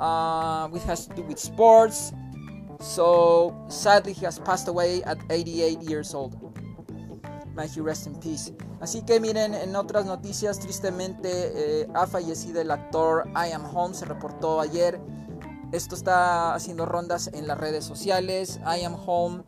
uh, 0.00 0.68
which 0.68 0.84
has 0.84 1.06
to 1.08 1.14
do 1.14 1.22
with 1.22 1.38
sports. 1.38 2.12
So 2.80 3.54
sadly, 3.68 4.12
he 4.12 4.24
has 4.24 4.38
passed 4.38 4.68
away 4.68 5.02
at 5.02 5.18
88 5.28 5.82
years 5.82 6.14
old. 6.14 6.47
May 7.58 7.66
he 7.66 7.80
rest 7.80 8.06
in 8.06 8.14
peace. 8.14 8.54
Así 8.80 9.02
que 9.02 9.18
miren, 9.18 9.52
en 9.52 9.74
otras 9.74 10.06
noticias, 10.06 10.60
tristemente 10.60 11.28
eh, 11.82 11.88
ha 11.92 12.06
fallecido 12.06 12.60
el 12.60 12.70
actor 12.70 13.28
Ian 13.34 13.64
Holmes, 13.74 13.98
se 13.98 14.04
reportó 14.04 14.60
ayer. 14.60 15.00
Esto 15.72 15.96
está 15.96 16.54
haciendo 16.54 16.86
rondas 16.86 17.28
en 17.34 17.48
las 17.48 17.58
redes 17.58 17.84
sociales. 17.84 18.60
Ian 18.60 18.96
Holmes, 19.04 19.44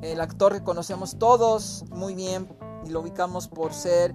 el 0.00 0.20
actor 0.20 0.54
que 0.54 0.64
conocemos 0.64 1.20
todos 1.20 1.84
muy 1.90 2.16
bien 2.16 2.48
y 2.84 2.88
lo 2.88 2.98
ubicamos 2.98 3.46
por 3.46 3.72
ser 3.72 4.12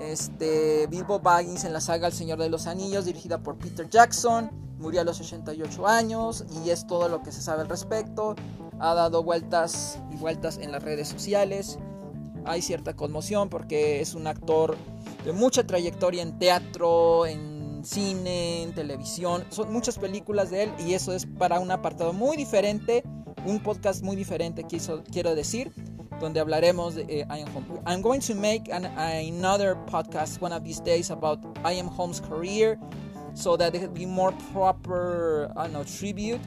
este, 0.00 0.88
Bilbo 0.88 1.20
Baggins 1.20 1.62
en 1.62 1.72
la 1.72 1.80
saga 1.80 2.08
El 2.08 2.12
Señor 2.12 2.40
de 2.40 2.50
los 2.50 2.66
Anillos, 2.66 3.04
dirigida 3.04 3.38
por 3.38 3.58
Peter 3.58 3.88
Jackson. 3.88 4.50
Murió 4.80 5.02
a 5.02 5.04
los 5.04 5.20
88 5.20 5.86
años 5.86 6.44
y 6.64 6.70
es 6.70 6.84
todo 6.88 7.08
lo 7.08 7.22
que 7.22 7.30
se 7.30 7.42
sabe 7.42 7.60
al 7.62 7.68
respecto. 7.68 8.34
Ha 8.80 8.94
dado 8.94 9.22
vueltas 9.22 10.00
y 10.10 10.16
vueltas 10.16 10.58
en 10.58 10.72
las 10.72 10.82
redes 10.82 11.06
sociales 11.06 11.78
hay 12.44 12.62
cierta 12.62 12.94
conmoción 12.94 13.48
porque 13.48 14.00
es 14.00 14.14
un 14.14 14.26
actor 14.26 14.76
de 15.24 15.32
mucha 15.32 15.66
trayectoria 15.66 16.22
en 16.22 16.38
teatro, 16.38 17.26
en 17.26 17.84
cine, 17.84 18.62
en 18.62 18.74
televisión. 18.74 19.44
Son 19.50 19.72
muchas 19.72 19.98
películas 19.98 20.50
de 20.50 20.64
él 20.64 20.72
y 20.86 20.94
eso 20.94 21.12
es 21.12 21.26
para 21.26 21.60
un 21.60 21.70
apartado 21.70 22.12
muy 22.12 22.36
diferente, 22.36 23.02
un 23.44 23.60
podcast 23.60 24.02
muy 24.02 24.16
diferente, 24.16 24.64
quiero 25.10 25.34
decir, 25.34 25.72
donde 26.20 26.40
hablaremos 26.40 26.94
de 26.94 27.02
eh, 27.08 27.26
Ian 27.28 27.48
Holmes. 27.54 27.80
I'm 27.86 28.00
going 28.00 28.20
to 28.20 28.34
make 28.34 28.72
an, 28.72 28.86
another 28.86 29.76
podcast 29.86 30.40
one 30.40 30.54
of 30.54 30.62
these 30.62 30.80
days 30.80 31.10
about 31.10 31.40
Ian 31.64 31.88
Holmes' 31.88 32.20
career 32.20 32.78
so 33.34 33.56
that 33.56 33.74
it 33.74 33.92
be 33.94 34.06
more 34.06 34.32
proper, 34.52 35.50
I 35.56 35.64
don't 35.64 35.72
know, 35.72 35.84
tribute. 35.84 36.40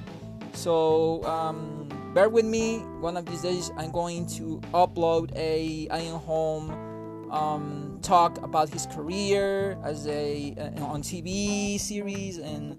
So, 0.54 1.22
um, 1.26 1.85
bear 2.16 2.30
with 2.30 2.46
me. 2.46 2.78
One 3.02 3.18
of 3.18 3.26
these 3.26 3.42
days, 3.42 3.72
I'm 3.76 3.92
going 3.92 4.26
to 4.38 4.62
upload 4.74 5.36
a 5.36 5.86
Ian 5.94 6.18
Holm 6.20 7.30
um, 7.30 8.00
talk 8.02 8.42
about 8.42 8.70
his 8.70 8.86
career 8.86 9.78
as 9.84 10.08
a 10.08 10.56
uh, 10.58 10.82
on 10.86 11.02
TV 11.02 11.78
series 11.78 12.38
and 12.38 12.78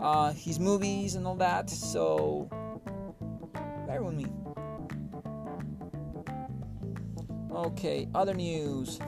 uh, 0.00 0.32
his 0.32 0.60
movies 0.60 1.16
and 1.16 1.26
all 1.26 1.34
that. 1.34 1.68
So 1.68 2.48
bear 3.88 4.00
with 4.00 4.14
me. 4.14 4.26
Okay, 7.50 8.08
other 8.14 8.34
news. 8.34 9.00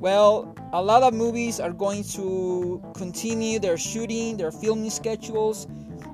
Well, 0.00 0.52
a 0.72 0.82
lot 0.82 1.04
of 1.04 1.14
movies 1.14 1.60
are 1.60 1.70
going 1.70 2.02
to 2.14 2.82
continue 2.96 3.60
their 3.60 3.78
shooting, 3.78 4.36
their 4.36 4.50
filming 4.50 4.90
schedules 4.90 5.68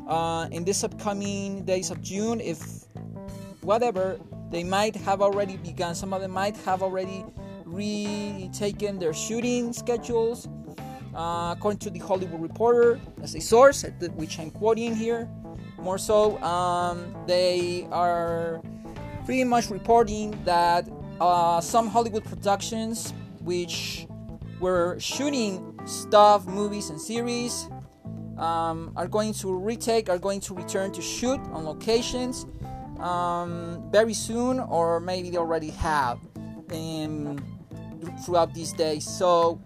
uh, 0.09 0.49
in 0.51 0.65
this 0.65 0.83
upcoming 0.83 1.65
days 1.65 1.91
of 1.91 2.01
June, 2.03 2.41
if 2.41 2.59
whatever, 3.61 4.19
they 4.51 4.65
might 4.65 4.97
have 4.97 5.21
already 5.21 5.57
begun. 5.59 5.95
Some 5.95 6.13
of 6.13 6.23
them 6.23 6.33
might 6.33 6.57
have 6.59 6.83
already 6.83 7.25
retaken 7.65 8.99
their 8.99 9.13
shooting 9.13 9.73
schedules. 9.73 10.49
Uh, 11.15 11.55
according 11.57 11.79
to 11.79 11.91
the 11.91 11.99
Hollywood 11.99 12.41
Reporter, 12.41 13.01
as 13.23 13.35
a 13.35 13.41
source, 13.41 13.85
which 14.15 14.39
I'm 14.39 14.51
quoting 14.51 14.95
here, 14.95 15.29
more 15.79 15.99
so, 15.99 16.41
um, 16.43 17.15
they 17.27 17.89
are 17.91 18.63
pretty 19.25 19.45
much 19.45 19.69
reporting 19.69 20.39
that 20.45 20.89
uh, 21.21 21.61
some 21.61 21.89
Hollywood 21.89 22.25
productions, 22.25 23.13
which 23.41 24.07
were 24.61 24.97
shooting 25.01 25.79
stuff, 25.87 26.47
movies, 26.47 26.91
and 26.91 27.01
series, 27.01 27.69
um, 28.39 28.93
are 28.97 29.09
going 29.09 29.33
to 29.35 29.55
retake, 29.55 30.09
are 30.09 30.19
going 30.19 30.41
to 30.41 30.55
return 30.55 30.93
to 30.93 31.03
shoot 31.03 31.41
on 31.53 31.65
locations 31.65 32.47
um, 33.01 33.89
very 33.91 34.15
soon, 34.15 34.61
or 34.61 35.01
maybe 35.01 35.31
they 35.31 35.39
already 35.39 35.71
have 35.71 36.19
um, 36.73 37.39
throughout 38.25 38.55
these 38.55 38.73
days. 38.73 39.07
So, 39.07 39.61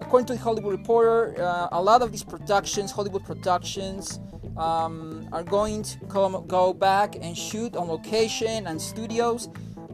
according 0.00 0.26
to 0.26 0.32
the 0.34 0.38
Hollywood 0.38 0.72
Reporter, 0.72 1.40
uh, 1.42 1.68
a 1.72 1.82
lot 1.82 2.02
of 2.02 2.12
these 2.12 2.24
productions, 2.24 2.90
Hollywood 2.90 3.24
productions, 3.24 4.20
um, 4.56 5.28
are 5.32 5.42
going 5.42 5.82
to 5.82 5.98
come, 6.06 6.44
go 6.46 6.72
back 6.72 7.16
and 7.16 7.36
shoot 7.36 7.76
on 7.76 7.88
location 7.88 8.66
and 8.66 8.80
studios. 8.80 9.48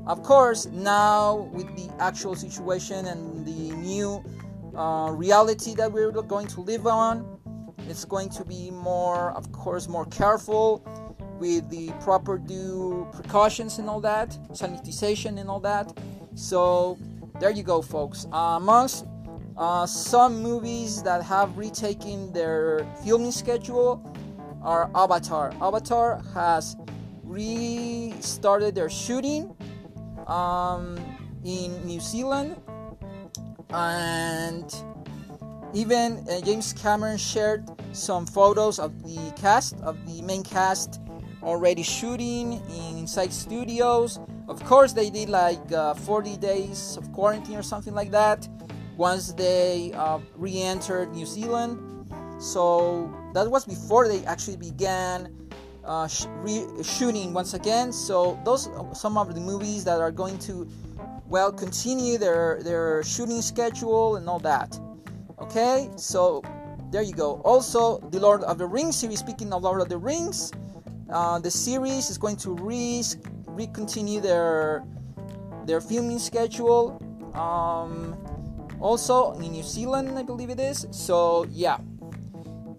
Of 0.06 0.22
course, 0.22 0.66
now 0.66 1.48
with 1.52 1.66
the 1.76 1.92
actual 2.00 2.34
situation 2.36 3.06
and 3.06 3.44
the 3.44 3.74
new 3.76 4.24
uh, 4.76 5.10
reality 5.12 5.74
that 5.74 5.90
we're 5.90 6.10
going 6.10 6.46
to 6.48 6.60
live 6.60 6.86
on, 6.86 7.35
it's 7.88 8.04
going 8.04 8.28
to 8.30 8.44
be 8.44 8.70
more, 8.70 9.32
of 9.32 9.50
course, 9.52 9.88
more 9.88 10.06
careful 10.06 10.84
with 11.38 11.68
the 11.70 11.90
proper 12.00 12.38
due 12.38 13.06
precautions 13.12 13.78
and 13.78 13.88
all 13.88 14.00
that, 14.00 14.30
sanitization 14.52 15.38
and 15.38 15.48
all 15.48 15.60
that. 15.60 15.92
So 16.34 16.98
there 17.40 17.50
you 17.50 17.62
go, 17.62 17.82
folks. 17.82 18.26
Uh, 18.32 18.56
amongst 18.56 19.06
uh, 19.56 19.86
some 19.86 20.42
movies 20.42 21.02
that 21.02 21.22
have 21.22 21.56
retaken 21.56 22.32
their 22.32 22.86
filming 23.04 23.32
schedule 23.32 24.02
are 24.62 24.90
Avatar. 24.94 25.52
Avatar 25.60 26.22
has 26.34 26.76
restarted 27.22 28.74
their 28.74 28.90
shooting 28.90 29.54
um, 30.26 30.98
in 31.44 31.84
New 31.86 32.00
Zealand 32.00 32.56
and 33.70 34.74
even 35.74 36.24
uh, 36.28 36.40
James 36.40 36.72
Cameron 36.72 37.18
shared 37.18 37.68
some 37.92 38.26
photos 38.26 38.78
of 38.78 39.02
the 39.02 39.32
cast, 39.36 39.80
of 39.80 39.96
the 40.06 40.22
main 40.22 40.42
cast, 40.42 41.00
already 41.42 41.82
shooting 41.82 42.60
inside 42.98 43.32
studios. 43.32 44.18
Of 44.48 44.62
course, 44.64 44.92
they 44.92 45.10
did 45.10 45.28
like 45.28 45.72
uh, 45.72 45.94
40 45.94 46.36
days 46.36 46.96
of 46.96 47.12
quarantine 47.12 47.56
or 47.56 47.62
something 47.62 47.94
like 47.94 48.10
that 48.10 48.48
once 48.96 49.32
they 49.32 49.92
uh, 49.94 50.18
re 50.36 50.62
entered 50.62 51.12
New 51.12 51.26
Zealand. 51.26 51.78
So 52.38 53.12
that 53.34 53.50
was 53.50 53.64
before 53.64 54.08
they 54.08 54.24
actually 54.24 54.56
began 54.56 55.34
uh, 55.84 56.06
sh- 56.08 56.26
re- 56.38 56.66
shooting 56.82 57.32
once 57.32 57.54
again. 57.54 57.92
So 57.92 58.38
those 58.44 58.68
are 58.68 58.94
some 58.94 59.16
of 59.16 59.34
the 59.34 59.40
movies 59.40 59.84
that 59.84 60.00
are 60.00 60.10
going 60.10 60.38
to 60.40 60.68
well 61.28 61.52
continue 61.52 62.18
their 62.18 62.60
their 62.62 63.02
shooting 63.02 63.42
schedule 63.42 64.16
and 64.16 64.28
all 64.28 64.38
that. 64.40 64.78
Okay, 65.38 65.90
so 65.96 66.42
there 66.90 67.02
you 67.02 67.12
go. 67.12 67.42
Also, 67.44 67.98
the 68.10 68.18
Lord 68.18 68.42
of 68.44 68.58
the 68.58 68.66
Rings 68.66 68.96
series. 68.96 69.18
Speaking 69.18 69.52
of 69.52 69.62
Lord 69.62 69.82
of 69.82 69.88
the 69.88 69.98
Rings, 69.98 70.50
uh, 71.12 71.38
the 71.38 71.50
series 71.50 72.08
is 72.08 72.16
going 72.16 72.36
to 72.36 72.54
re 72.54 73.02
recontinue 73.44 74.22
their 74.22 74.84
their 75.66 75.80
filming 75.80 76.18
schedule. 76.18 76.96
Um, 77.34 78.16
also 78.80 79.32
in 79.32 79.52
New 79.52 79.62
Zealand, 79.62 80.18
I 80.18 80.22
believe 80.22 80.48
it 80.48 80.60
is. 80.60 80.86
So 80.90 81.44
yeah, 81.50 81.78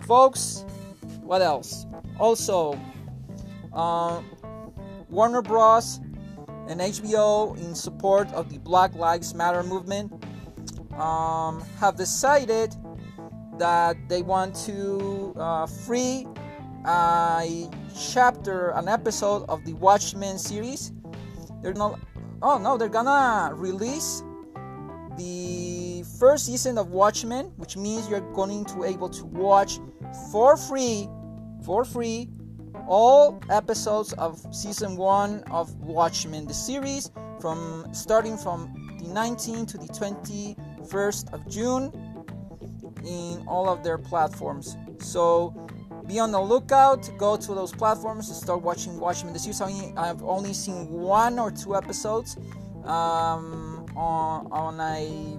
folks. 0.08 0.66
What 1.22 1.42
else? 1.42 1.86
Also, 2.20 2.80
uh, 3.74 4.22
Warner 5.10 5.42
Bros. 5.42 6.00
and 6.70 6.80
HBO, 6.80 7.58
in 7.58 7.76
support 7.76 8.32
of 8.34 8.50
the 8.50 8.58
Black 8.60 8.96
Lives 8.96 9.34
Matter 9.34 9.62
movement, 9.62 10.12
um, 10.98 11.64
have 11.80 11.96
decided 11.96 12.76
that 13.58 13.98
they 14.10 14.22
want 14.22 14.56
to 14.66 15.34
uh, 15.38 15.66
free 15.66 16.26
a 16.86 17.70
chapter, 18.14 18.70
an 18.72 18.88
episode 18.88 19.46
of 19.50 19.64
the 19.66 19.74
Watchmen 19.74 20.38
series. 20.38 20.94
They're 21.62 21.74
not. 21.74 22.00
Oh 22.42 22.58
no, 22.58 22.78
they're 22.78 22.90
gonna 22.90 23.54
release 23.56 24.24
the 25.18 26.04
first 26.20 26.46
season 26.46 26.78
of 26.78 26.92
Watchmen, 26.92 27.48
which 27.58 27.76
means 27.76 28.08
you're 28.08 28.32
going 28.34 28.66
to 28.66 28.84
able 28.84 29.10
to 29.10 29.26
watch 29.26 29.80
for 30.32 30.56
free, 30.56 31.10
for 31.66 31.84
free, 31.84 32.30
all 32.88 33.42
episodes 33.50 34.14
of 34.14 34.40
season 34.56 34.96
one 34.96 35.44
of 35.52 35.74
Watchmen, 35.78 36.46
the 36.46 36.54
series, 36.54 37.12
from 37.42 37.88
starting 37.92 38.38
from 38.38 38.74
the 39.02 39.08
19 39.10 39.66
to 39.66 39.78
the 39.78 39.88
21st 40.88 41.34
of 41.34 41.48
June 41.50 41.92
in 43.06 43.46
all 43.48 43.70
of 43.70 43.84
their 43.84 43.98
platforms. 43.98 44.78
So 45.00 45.54
be 46.08 46.20
on 46.20 46.32
the 46.32 46.40
lookout. 46.40 47.10
Go 47.18 47.38
to 47.38 47.54
those 47.54 47.72
platforms 47.72 48.30
and 48.30 48.38
start 48.38 48.62
watching 48.62 49.00
Watchmen. 49.00 49.34
This 49.34 49.44
series 49.44 49.62
I've 49.62 50.24
only 50.24 50.54
seen 50.54 50.90
one 50.90 51.40
or 51.40 51.52
two 51.52 51.76
episodes 51.76 52.38
um, 52.86 53.86
on 53.96 54.48
on 54.52 54.80
a 54.80 55.38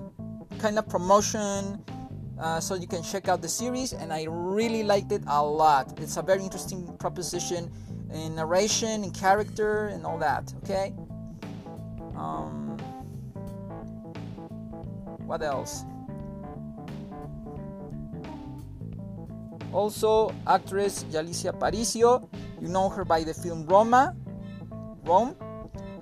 kind 0.58 0.78
of 0.78 0.88
promotion. 0.88 1.82
Uh, 2.38 2.60
so 2.60 2.76
you 2.76 2.86
can 2.86 3.02
check 3.02 3.26
out 3.26 3.42
the 3.42 3.48
series, 3.48 3.92
and 3.92 4.12
I 4.12 4.26
really 4.28 4.84
liked 4.84 5.10
it 5.10 5.22
a 5.26 5.42
lot. 5.42 5.98
It's 5.98 6.18
a 6.18 6.22
very 6.22 6.44
interesting 6.44 6.96
proposition 6.98 7.68
in 8.14 8.36
narration, 8.36 9.02
in 9.02 9.10
character, 9.10 9.88
and 9.88 10.06
all 10.06 10.18
that. 10.18 10.54
Okay. 10.62 10.94
Um, 12.14 12.67
what 15.28 15.42
else? 15.42 15.84
Also, 19.72 20.34
actress 20.46 21.04
Yalitza 21.12 21.52
Aparicio, 21.52 22.26
you 22.60 22.68
know 22.68 22.88
her 22.88 23.04
by 23.04 23.22
the 23.22 23.34
film 23.34 23.66
Roma, 23.66 24.16
Rome, 25.04 25.36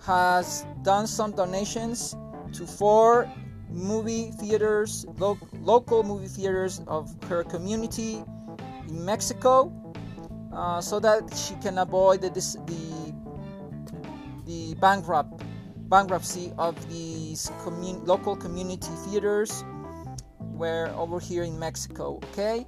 has 0.07 0.65
done 0.83 1.09
some 1.09 1.33
donations 1.33 2.15
to 2.53 2.65
four 2.65 3.29
movie 3.69 4.31
theaters, 4.39 5.05
lo- 5.19 5.39
local 5.61 6.05
movie 6.05 6.29
theaters 6.29 6.81
of 6.87 7.13
her 7.25 7.43
community 7.43 8.23
in 8.89 9.05
Mexico, 9.05 9.73
uh, 10.55 10.81
so 10.81 11.01
that 11.01 11.23
she 11.35 11.57
can 11.57 11.79
avoid 11.79 12.21
the, 12.23 12.31
the, 12.31 13.13
the 14.47 14.75
bankrupt 14.77 15.43
bankruptcy 15.89 16.53
of 16.59 16.75
these 16.91 17.51
commun- 17.63 18.05
local 18.05 18.35
community 18.37 18.91
theaters 19.07 19.65
where 20.57 20.89
over 20.95 21.21
here 21.21 21.45
in 21.45 21.59
Mexico 21.59 22.19
okay? 22.31 22.67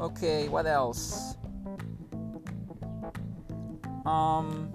Okay 0.00 0.48
what 0.48 0.66
else? 0.66 1.36
Um 4.06 4.70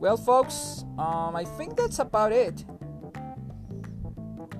well 0.00 0.16
folks 0.16 0.84
um 0.98 1.36
I 1.36 1.44
think 1.44 1.76
that's 1.76 1.98
about 1.98 2.32
it. 2.32 2.64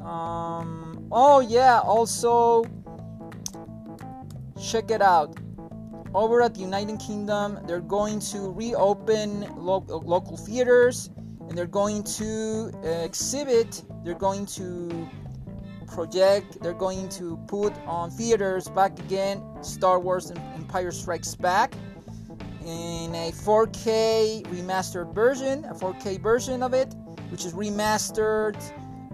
Um 0.05 1.09
oh 1.11 1.41
yeah 1.41 1.81
also 1.81 2.65
check 4.61 4.91
it 4.91 5.03
out 5.03 5.35
over 6.15 6.43
at 6.43 6.55
the 6.55 6.61
United 6.61 6.99
Kingdom, 7.01 7.59
they're 7.67 7.81
going 7.81 8.21
to 8.21 8.51
reopen 8.53 9.41
lo- 9.57 9.85
local 9.89 10.37
theaters 10.37 11.11
and 11.49 11.59
they're 11.59 11.67
going 11.67 12.03
to 12.05 12.71
uh, 12.85 12.89
exhibit, 13.05 13.83
they're 14.05 14.15
going 14.15 14.47
to 14.47 15.09
project, 15.87 16.63
they're 16.63 16.73
going 16.73 17.09
to 17.09 17.37
put 17.47 17.73
on 17.87 18.11
theaters 18.11 18.69
back 18.69 18.99
again 19.01 19.43
Star 19.63 19.99
Wars 19.99 20.31
and 20.31 20.39
Empire 20.55 20.91
Strikes 20.91 21.35
Back 21.35 21.75
in 22.65 23.15
a 23.15 23.31
4K 23.33 24.45
remastered 24.47 25.15
version, 25.15 25.65
a 25.67 25.75
4K 25.75 26.21
version 26.21 26.63
of 26.63 26.73
it, 26.73 26.95
which 27.31 27.45
is 27.45 27.53
remastered 27.53 28.57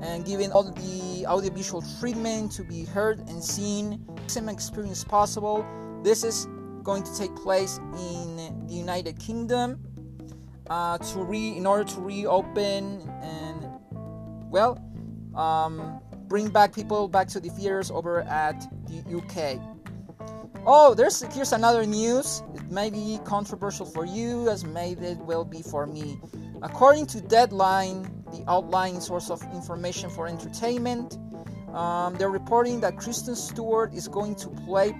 and 0.00 0.24
given 0.24 0.52
all 0.52 0.62
the 0.62 1.26
audiovisual 1.26 1.82
treatment 1.98 2.52
to 2.52 2.62
be 2.62 2.84
heard 2.84 3.18
and 3.28 3.42
seen, 3.42 4.02
same 4.28 4.48
experience 4.48 5.04
possible. 5.04 5.66
This 6.02 6.24
is 6.24 6.46
going 6.82 7.02
to 7.02 7.16
take 7.16 7.34
place 7.36 7.78
in 7.98 8.66
the 8.66 8.74
United 8.74 9.18
Kingdom 9.18 9.80
uh, 10.68 10.98
to 10.98 11.22
re 11.22 11.56
in 11.56 11.66
order 11.66 11.84
to 11.84 12.00
reopen 12.00 13.00
and 13.22 13.66
well 14.50 14.78
um, 15.34 16.00
bring 16.28 16.48
back 16.48 16.74
people 16.74 17.08
back 17.08 17.28
to 17.28 17.40
the 17.40 17.50
theaters 17.50 17.90
over 17.90 18.22
at 18.22 18.60
the 18.86 18.98
UK. 19.16 19.60
Oh, 20.66 20.94
there's 20.94 21.22
here's 21.34 21.52
another 21.52 21.86
news. 21.86 22.42
It 22.54 22.70
may 22.70 22.90
be 22.90 23.18
controversial 23.24 23.86
for 23.86 24.04
you 24.04 24.48
as 24.48 24.64
may 24.64 24.92
it 24.92 25.18
will 25.18 25.44
be 25.44 25.62
for 25.62 25.86
me. 25.86 26.20
According 26.62 27.06
to 27.06 27.20
Deadline, 27.20 28.02
the 28.30 28.44
outlying 28.46 29.00
source 29.00 29.30
of 29.30 29.42
information 29.54 30.10
for 30.10 30.26
entertainment, 30.26 31.18
um, 31.74 32.14
they're 32.16 32.30
reporting 32.30 32.80
that 32.80 32.96
Kristen 32.98 33.34
Stewart 33.34 33.94
is 33.94 34.06
going 34.08 34.34
to 34.36 34.48
play 34.48 34.94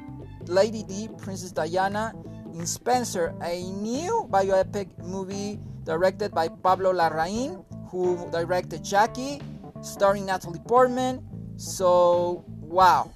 Lady 0.51 0.83
D, 0.83 1.09
Princess 1.17 1.53
Diana, 1.53 2.13
in 2.53 2.67
Spencer, 2.67 3.33
a 3.41 3.63
new 3.71 4.27
bioepic 4.31 4.99
movie 4.99 5.61
directed 5.85 6.33
by 6.33 6.49
Pablo 6.49 6.93
Larraín, 6.93 7.65
who 7.89 8.29
directed 8.33 8.83
Jackie, 8.83 9.41
starring 9.81 10.27
Natalie 10.27 10.59
Portman. 10.67 11.23
So, 11.57 12.45
wow. 12.61 13.13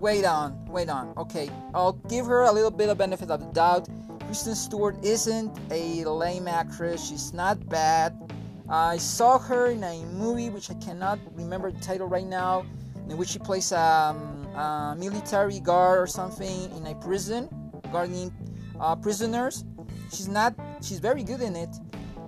Wait 0.00 0.24
on, 0.24 0.64
wait 0.66 0.88
on. 0.88 1.12
Okay, 1.18 1.50
I'll 1.74 2.00
give 2.08 2.24
her 2.24 2.44
a 2.44 2.52
little 2.52 2.70
bit 2.70 2.88
of 2.88 2.96
benefit 2.96 3.30
of 3.30 3.40
the 3.40 3.52
doubt. 3.52 3.86
Kristen 4.24 4.54
Stewart 4.54 4.96
isn't 5.04 5.56
a 5.70 6.04
lame 6.04 6.48
actress. 6.48 7.06
She's 7.06 7.34
not 7.34 7.68
bad. 7.68 8.16
I 8.68 8.96
saw 8.96 9.38
her 9.38 9.68
in 9.68 9.84
a 9.84 10.04
movie 10.06 10.48
which 10.48 10.70
I 10.70 10.74
cannot 10.74 11.18
remember 11.34 11.70
the 11.70 11.80
title 11.80 12.08
right 12.08 12.26
now, 12.26 12.64
in 13.08 13.16
which 13.16 13.30
she 13.30 13.38
plays 13.38 13.72
um, 13.72 14.46
uh, 14.54 14.94
military 14.94 15.60
guard 15.60 15.98
or 15.98 16.06
something 16.06 16.70
in 16.76 16.86
a 16.86 16.94
prison, 16.96 17.48
guarding 17.92 18.32
uh, 18.80 18.96
prisoners. 18.96 19.64
She's 20.10 20.28
not. 20.28 20.54
She's 20.82 20.98
very 20.98 21.22
good 21.22 21.40
in 21.40 21.56
it, 21.56 21.74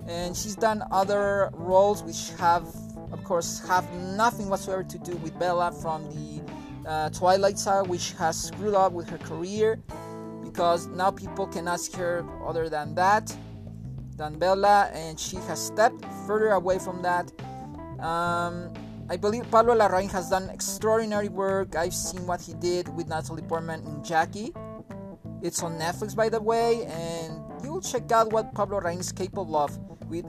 and 0.07 0.35
she's 0.35 0.55
done 0.55 0.83
other 0.91 1.49
roles 1.53 2.03
which 2.03 2.31
have, 2.37 2.67
of 3.11 3.23
course, 3.23 3.65
have 3.67 3.89
nothing 4.15 4.49
whatsoever 4.49 4.83
to 4.83 4.97
do 4.99 5.15
with 5.17 5.37
Bella 5.39 5.71
from 5.71 6.03
the 6.09 6.89
uh, 6.89 7.09
Twilight 7.09 7.57
Saga, 7.57 7.87
which 7.87 8.13
has 8.13 8.41
screwed 8.41 8.73
up 8.73 8.91
with 8.91 9.09
her 9.09 9.17
career, 9.19 9.79
because 10.43 10.87
now 10.87 11.11
people 11.11 11.47
can 11.47 11.67
ask 11.67 11.93
her 11.95 12.25
other 12.45 12.69
than 12.69 12.95
that, 12.95 13.35
than 14.17 14.37
Bella, 14.37 14.89
and 14.93 15.19
she 15.19 15.37
has 15.47 15.65
stepped 15.65 16.03
further 16.27 16.49
away 16.49 16.79
from 16.79 17.01
that. 17.01 17.31
Um, 17.99 18.73
I 19.11 19.17
believe 19.17 19.49
Pablo 19.49 19.75
Larraín 19.75 20.11
has 20.11 20.29
done 20.29 20.49
extraordinary 20.51 21.29
work. 21.29 21.75
I've 21.75 21.95
seen 21.95 22.27
what 22.27 22.41
he 22.41 22.53
did 22.53 22.95
with 22.95 23.07
Natalie 23.07 23.41
Portman 23.41 23.83
in 23.83 24.03
Jackie. 24.03 24.53
It's 25.41 25.63
on 25.63 25.79
Netflix, 25.79 26.15
by 26.15 26.29
the 26.29 26.39
way, 26.39 26.85
and 26.85 27.41
you'll 27.63 27.81
check 27.81 28.11
out 28.11 28.31
what 28.31 28.53
Pablo 28.53 28.79
Larraín 28.79 28.99
is 28.99 29.11
capable 29.11 29.57
of 29.57 29.75
with 30.09 30.25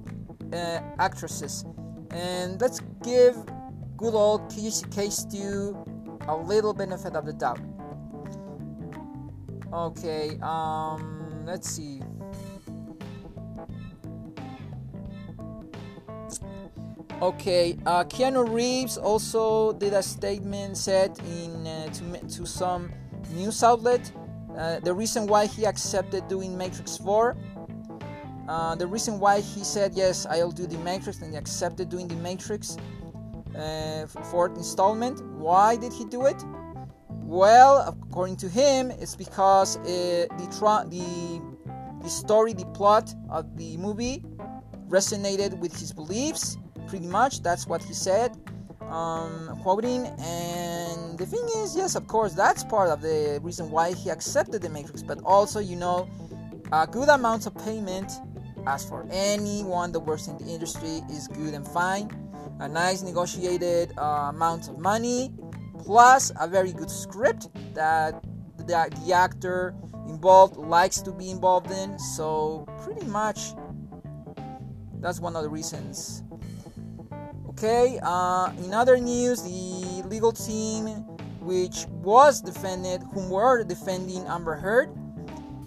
uh, 0.55 0.81
actresses. 0.99 1.67
And 2.11 2.59
let's 2.59 2.81
give 3.03 3.37
good 3.99 4.15
old 4.15 4.49
Casey 4.51 5.11
Stew 5.11 5.77
a 6.27 6.35
little 6.35 6.73
benefit 6.73 7.15
of 7.15 7.27
the 7.27 7.35
doubt. 7.35 7.61
Okay, 9.73 10.39
um, 10.43 11.45
let's 11.45 11.69
see. 11.69 12.01
Okay, 17.23 17.77
uh, 17.85 18.03
Keanu 18.05 18.51
Reeves 18.51 18.97
also 18.97 19.75
did 19.75 19.93
a 19.93 20.03
statement 20.03 20.79
said 20.79 21.19
in 21.29 21.67
uh, 21.67 21.93
to, 21.93 22.27
to 22.29 22.47
some 22.47 22.91
news 23.35 23.63
outlet. 23.63 24.11
Uh, 24.57 24.81
the 24.81 24.95
reason 24.95 25.27
why 25.27 25.45
he 25.45 25.67
accepted 25.67 26.27
doing 26.29 26.57
Matrix 26.57 26.97
4. 26.97 27.37
Uh, 28.49 28.75
the 28.75 28.87
reason 28.87 29.21
why 29.21 29.41
he 29.41 29.63
said 29.63 29.93
yes, 29.95 30.25
I'll 30.25 30.51
do 30.51 30.67
the 30.67 30.79
Matrix, 30.79 31.21
and 31.21 31.33
he 31.33 31.37
accepted 31.37 31.91
doing 31.91 32.09
the 32.09 32.17
Matrix 32.17 32.79
uh, 33.55 34.07
fourth 34.31 34.57
installment. 34.57 35.23
Why 35.37 35.77
did 35.77 35.93
he 35.93 36.07
do 36.07 36.25
it? 36.25 36.43
Well, 37.11 37.85
according 37.87 38.39
to 38.39 38.49
him, 38.49 38.91
it's 38.93 39.15
because 39.15 39.77
uh, 39.77 39.85
the 39.85 40.57
tra- 40.59 40.87
the 40.89 41.43
the 42.03 42.09
story, 42.09 42.55
the 42.55 42.65
plot 42.73 43.15
of 43.29 43.59
the 43.59 43.77
movie 43.77 44.25
resonated 44.89 45.59
with 45.59 45.79
his 45.79 45.93
beliefs 45.93 46.57
pretty 46.91 47.07
much 47.07 47.41
that's 47.41 47.69
what 47.69 47.83
he 47.83 47.95
said 47.95 48.37
um, 48.91 49.57
quoting. 49.63 50.07
And 50.19 51.17
the 51.17 51.25
thing 51.25 51.47
is 51.59 51.77
yes 51.77 51.95
of 51.95 52.07
course 52.09 52.33
that's 52.35 52.65
part 52.65 52.91
of 52.91 53.01
the 53.01 53.41
reason 53.43 53.71
why 53.71 53.95
he 53.95 54.11
accepted 54.11 54.61
the 54.61 54.69
matrix. 54.69 55.03
But 55.03 55.21
also 55.25 55.61
you 55.61 55.77
know 55.77 56.11
a 56.73 56.87
good 56.87 57.09
amount 57.09 57.47
of 57.47 57.55
payment 57.65 58.13
as 58.67 58.85
for 58.85 59.07
anyone 59.11 59.93
that 59.93 60.01
works 60.01 60.27
in 60.27 60.37
the 60.39 60.47
industry 60.47 61.01
is 61.09 61.29
good 61.29 61.55
and 61.55 61.67
fine. 61.67 62.11
A 62.59 62.69
nice 62.69 63.03
negotiated 63.03 63.93
uh, 63.97 64.33
amount 64.35 64.69
of 64.69 64.79
money 64.79 65.33
plus 65.79 66.31
a 66.39 66.47
very 66.47 66.73
good 66.73 66.91
script 66.91 67.49
that 67.75 68.23
the, 68.59 68.91
the 69.05 69.13
actor 69.15 69.75
involved 70.09 70.57
likes 70.57 71.01
to 71.03 71.13
be 71.13 71.31
involved 71.31 71.71
in. 71.71 71.99
So 71.99 72.69
pretty 72.83 73.07
much 73.07 73.55
that's 75.01 75.21
one 75.21 75.37
of 75.37 75.43
the 75.43 75.49
reasons 75.49 76.23
Okay, 77.63 78.01
uh, 78.03 78.51
in 78.65 78.73
other 78.73 78.97
news, 78.97 79.43
the 79.43 80.03
legal 80.09 80.33
team 80.33 80.87
which 81.45 81.85
was 82.01 82.41
defended, 82.41 83.03
whom 83.13 83.29
were 83.29 83.63
defending 83.65 84.25
Amber 84.29 84.55
Heard, 84.55 84.89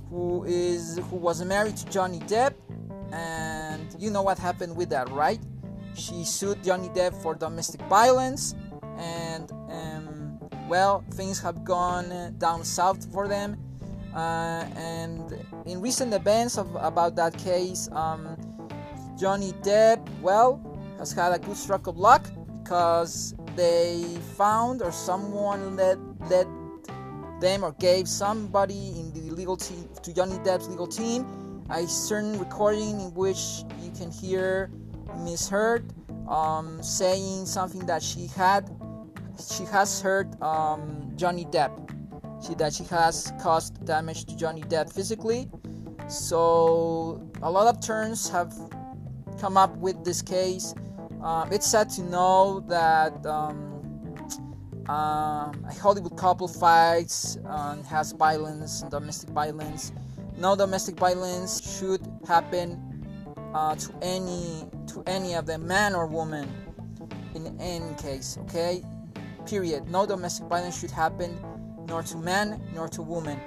who 0.10 0.44
is 0.44 0.98
who 1.12 1.18
was 1.18 1.46
married 1.46 1.78
to 1.78 1.86
Johnny 1.92 2.18
Depp, 2.22 2.56
and 3.12 3.96
you 4.00 4.10
know 4.10 4.24
what 4.24 4.40
happened 4.40 4.76
with 4.76 4.90
that, 4.90 5.08
right? 5.12 5.40
She 5.94 6.24
sued 6.24 6.64
Johnny 6.64 6.90
Depp 6.90 7.14
for 7.22 7.36
domestic 7.36 7.82
violence, 7.82 8.56
and 8.98 9.52
um, 9.70 10.40
well, 10.68 11.06
things 11.12 11.40
have 11.42 11.64
gone 11.64 12.34
down 12.40 12.64
south 12.64 13.06
for 13.14 13.28
them. 13.28 13.56
Uh, 14.16 14.66
and 14.76 15.38
in 15.68 15.80
recent 15.80 16.12
events 16.12 16.58
of, 16.58 16.74
about 16.74 17.16
that 17.18 17.38
case, 17.38 17.88
um, 17.92 18.36
Johnny 19.16 19.52
Depp, 19.62 20.02
well, 20.24 20.73
has 21.04 21.12
had 21.12 21.34
a 21.34 21.40
good 21.40 21.58
stroke 21.58 21.88
of 21.88 21.98
luck 21.98 22.32
because 22.64 23.36
they 23.58 24.02
found 24.38 24.82
or 24.82 24.90
someone 24.90 25.76
led 25.76 26.00
led 26.30 26.48
them 27.42 27.66
or 27.66 27.74
gave 27.74 28.08
somebody 28.08 28.94
in 28.98 29.12
the 29.12 29.36
legal 29.36 29.58
team 29.58 29.90
to 30.02 30.14
Johnny 30.14 30.38
Depp's 30.48 30.70
legal 30.70 30.88
team 30.88 31.66
a 31.72 31.86
certain 31.88 32.40
recording 32.40 33.02
in 33.02 33.14
which 33.16 33.64
you 33.82 33.92
can 33.92 34.10
hear 34.12 34.72
Miss 35.26 35.50
Heard 35.50 35.84
um, 36.30 36.82
saying 36.82 37.48
something 37.48 37.86
that 37.86 38.02
she 38.02 38.28
had 38.28 38.72
she 39.38 39.66
has 39.66 40.00
heard 40.00 40.42
um, 40.42 41.12
Johnny 41.18 41.44
Depp. 41.44 41.74
She 42.48 42.56
that 42.56 42.74
she 42.74 42.86
has 42.86 43.34
caused 43.42 43.86
damage 43.86 44.24
to 44.26 44.38
Johnny 44.38 44.62
Depp 44.62 44.94
physically. 44.94 45.50
So 46.08 47.30
a 47.42 47.52
lot 47.52 47.68
of 47.68 47.82
turns 47.82 48.30
have 48.30 48.54
come 49.42 49.58
up 49.58 49.76
with 49.78 50.06
this 50.06 50.22
case 50.22 50.74
um, 51.24 51.52
it's 51.52 51.66
sad 51.66 51.90
to 51.92 52.04
know 52.04 52.60
that 52.68 53.26
um, 53.26 53.74
um, 54.90 55.66
a 55.66 55.74
Hollywood 55.82 56.18
couple 56.18 56.48
fights 56.50 57.38
and 57.46 57.86
has 57.86 58.12
violence 58.12 58.82
domestic 58.90 59.30
violence. 59.30 59.94
No 60.38 60.56
domestic 60.56 60.98
violence 60.98 61.80
should 61.80 62.06
happen 62.28 63.06
uh, 63.54 63.76
to 63.76 63.94
any 64.02 64.68
to 64.88 65.02
any 65.08 65.36
of 65.36 65.46
them, 65.46 65.66
man 65.66 65.96
or 65.96 66.08
woman, 66.08 66.50
in 67.34 67.58
any 67.62 67.96
case. 67.96 68.38
Okay, 68.42 68.84
period. 69.46 69.90
No 69.90 70.06
domestic 70.06 70.48
violence 70.48 70.78
should 70.78 70.92
happen, 70.92 71.40
nor 71.88 72.04
to 72.04 72.18
man 72.18 72.62
nor 72.76 72.90
to 72.90 73.02
woman. 73.02 73.40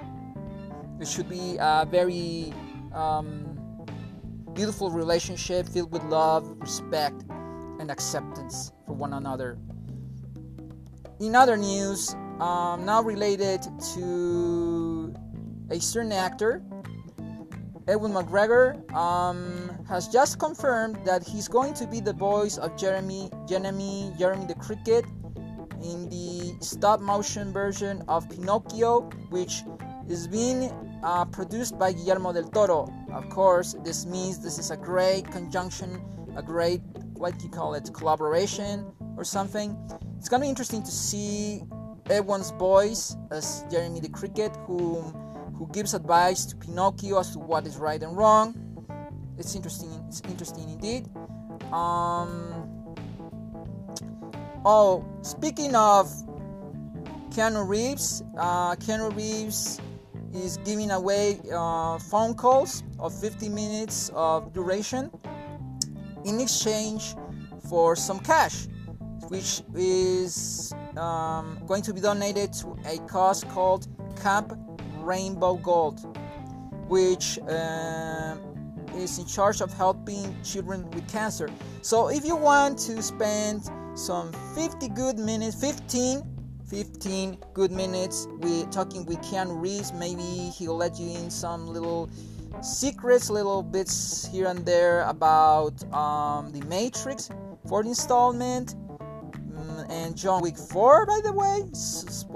It 0.99 1.07
should 1.07 1.29
be 1.29 1.57
a 1.59 1.85
very 1.87 2.51
um, 2.91 3.55
beautiful 4.53 4.89
relationship 4.89 5.67
filled 5.67 5.91
with 5.91 6.03
love, 6.05 6.49
respect, 6.59 7.23
and 7.79 7.91
acceptance 7.91 8.71
for 8.85 8.93
one 8.93 9.13
another. 9.13 9.57
In 11.19 11.35
other 11.35 11.57
news, 11.57 12.13
um, 12.39 12.85
now 12.85 13.01
related 13.01 13.61
to 13.95 15.13
a 15.69 15.79
certain 15.79 16.11
actor, 16.11 16.61
Ewan 17.87 18.11
McGregor 18.11 18.75
um, 18.93 19.71
has 19.87 20.07
just 20.09 20.39
confirmed 20.39 20.97
that 21.05 21.25
he's 21.25 21.47
going 21.47 21.73
to 21.75 21.87
be 21.87 22.01
the 22.01 22.13
voice 22.13 22.57
of 22.57 22.77
Jeremy, 22.77 23.31
Jeremy, 23.47 24.11
Jeremy 24.19 24.45
the 24.45 24.55
Cricket 24.55 25.05
in 25.81 26.09
the 26.09 26.55
stop 26.59 26.99
motion 26.99 27.53
version 27.53 28.03
of 28.07 28.29
Pinocchio, 28.29 29.09
which 29.29 29.63
is 30.09 30.27
being 30.27 30.71
uh, 31.03 31.25
produced 31.25 31.79
by 31.79 31.93
Guillermo 31.93 32.33
del 32.33 32.49
Toro. 32.49 32.93
Of 33.13 33.29
course, 33.29 33.75
this 33.83 34.05
means 34.05 34.39
this 34.39 34.59
is 34.59 34.69
a 34.69 34.77
great 34.77 35.25
conjunction, 35.31 36.01
a 36.35 36.43
great 36.43 36.81
what 37.17 37.37
do 37.37 37.45
you 37.45 37.51
call 37.51 37.73
it, 37.73 37.89
collaboration 37.93 38.91
or 39.17 39.23
something. 39.23 39.77
It's 40.17 40.29
gonna 40.29 40.43
be 40.43 40.49
interesting 40.49 40.83
to 40.83 40.91
see 40.91 41.63
everyone's 42.09 42.51
voice 42.51 43.15
as 43.31 43.65
Jeremy 43.71 43.99
the 43.99 44.09
Cricket, 44.09 44.55
who 44.65 45.01
who 45.57 45.67
gives 45.71 45.93
advice 45.93 46.45
to 46.45 46.55
Pinocchio 46.55 47.19
as 47.19 47.31
to 47.31 47.39
what 47.39 47.65
is 47.65 47.77
right 47.77 48.01
and 48.01 48.15
wrong. 48.15 48.55
It's 49.37 49.55
interesting. 49.55 49.89
It's 50.07 50.21
interesting 50.21 50.69
indeed. 50.69 51.07
Um, 51.73 52.95
oh, 54.63 55.05
speaking 55.21 55.75
of 55.75 56.07
Keanu 57.31 57.67
Reeves, 57.67 58.23
uh, 58.37 58.75
Keanu 58.75 59.15
Reeves 59.15 59.81
is 60.33 60.57
giving 60.57 60.91
away 60.91 61.39
uh, 61.53 61.97
phone 61.99 62.33
calls 62.35 62.83
of 62.99 63.13
50 63.19 63.49
minutes 63.49 64.11
of 64.13 64.53
duration 64.53 65.11
in 66.27 66.41
exchange 66.41 67.15
for 67.69 67.95
some 67.95 68.19
cash, 68.19 68.67
which 69.29 69.61
is 69.73 70.73
um, 70.97 71.57
going 71.65 71.81
to 71.81 71.93
be 71.93 72.01
donated 72.01 72.51
to 72.53 72.77
a 72.85 72.97
cause 73.07 73.43
called 73.45 73.87
Camp 74.21 74.53
Rainbow 74.97 75.55
Gold, 75.55 75.99
which 76.87 77.39
uh, 77.39 78.35
is 78.95 79.17
in 79.17 79.25
charge 79.25 79.61
of 79.61 79.71
helping 79.73 80.35
children 80.43 80.89
with 80.91 81.07
cancer. 81.07 81.49
So 81.81 82.09
if 82.09 82.25
you 82.25 82.35
want 82.35 82.77
to 82.79 83.01
spend 83.01 83.69
some 83.95 84.31
50 84.53 84.89
good 84.89 85.17
minutes, 85.17 85.59
15 85.59 86.21
15 86.67 87.37
good 87.53 87.71
minutes 87.71 88.27
with 88.39 88.69
talking 88.71 89.05
with 89.05 89.17
Keanu 89.19 89.61
Reeves. 89.61 89.93
Maybe 89.93 90.21
he'll 90.21 90.75
let 90.75 90.99
you 90.99 91.17
in 91.17 91.29
some 91.29 91.65
little 91.65 92.09
secrets, 92.61 93.29
little 93.29 93.63
bits 93.63 94.27
here 94.27 94.47
and 94.47 94.65
there 94.65 95.03
about 95.03 95.81
um, 95.93 96.51
the 96.51 96.61
Matrix, 96.67 97.29
fourth 97.67 97.85
installment, 97.85 98.75
mm, 98.75 99.89
and 99.89 100.15
John 100.15 100.41
Wick 100.41 100.57
4, 100.57 101.05
by 101.05 101.19
the 101.23 101.33
way. 101.33 101.63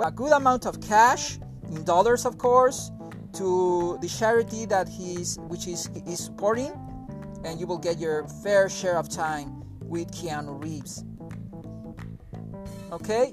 A 0.04 0.12
good 0.12 0.32
amount 0.32 0.66
of 0.66 0.82
cash 0.82 1.40
in 1.68 1.84
dollars, 1.84 2.26
of 2.26 2.38
course, 2.38 2.92
to 3.34 3.98
the 4.02 4.08
charity 4.08 4.66
that 4.66 4.90
he's 4.90 5.38
which 5.48 5.68
is 5.68 5.90
is 6.06 6.20
supporting, 6.20 6.72
and 7.44 7.60
you 7.60 7.68
will 7.68 7.78
get 7.78 8.00
your 8.00 8.28
fair 8.44 8.70
share 8.70 8.98
of 8.98 9.10
time 9.10 9.64
with 9.82 10.12
Keanu 10.12 10.62
Reeves. 10.62 11.06
Okay. 12.92 13.32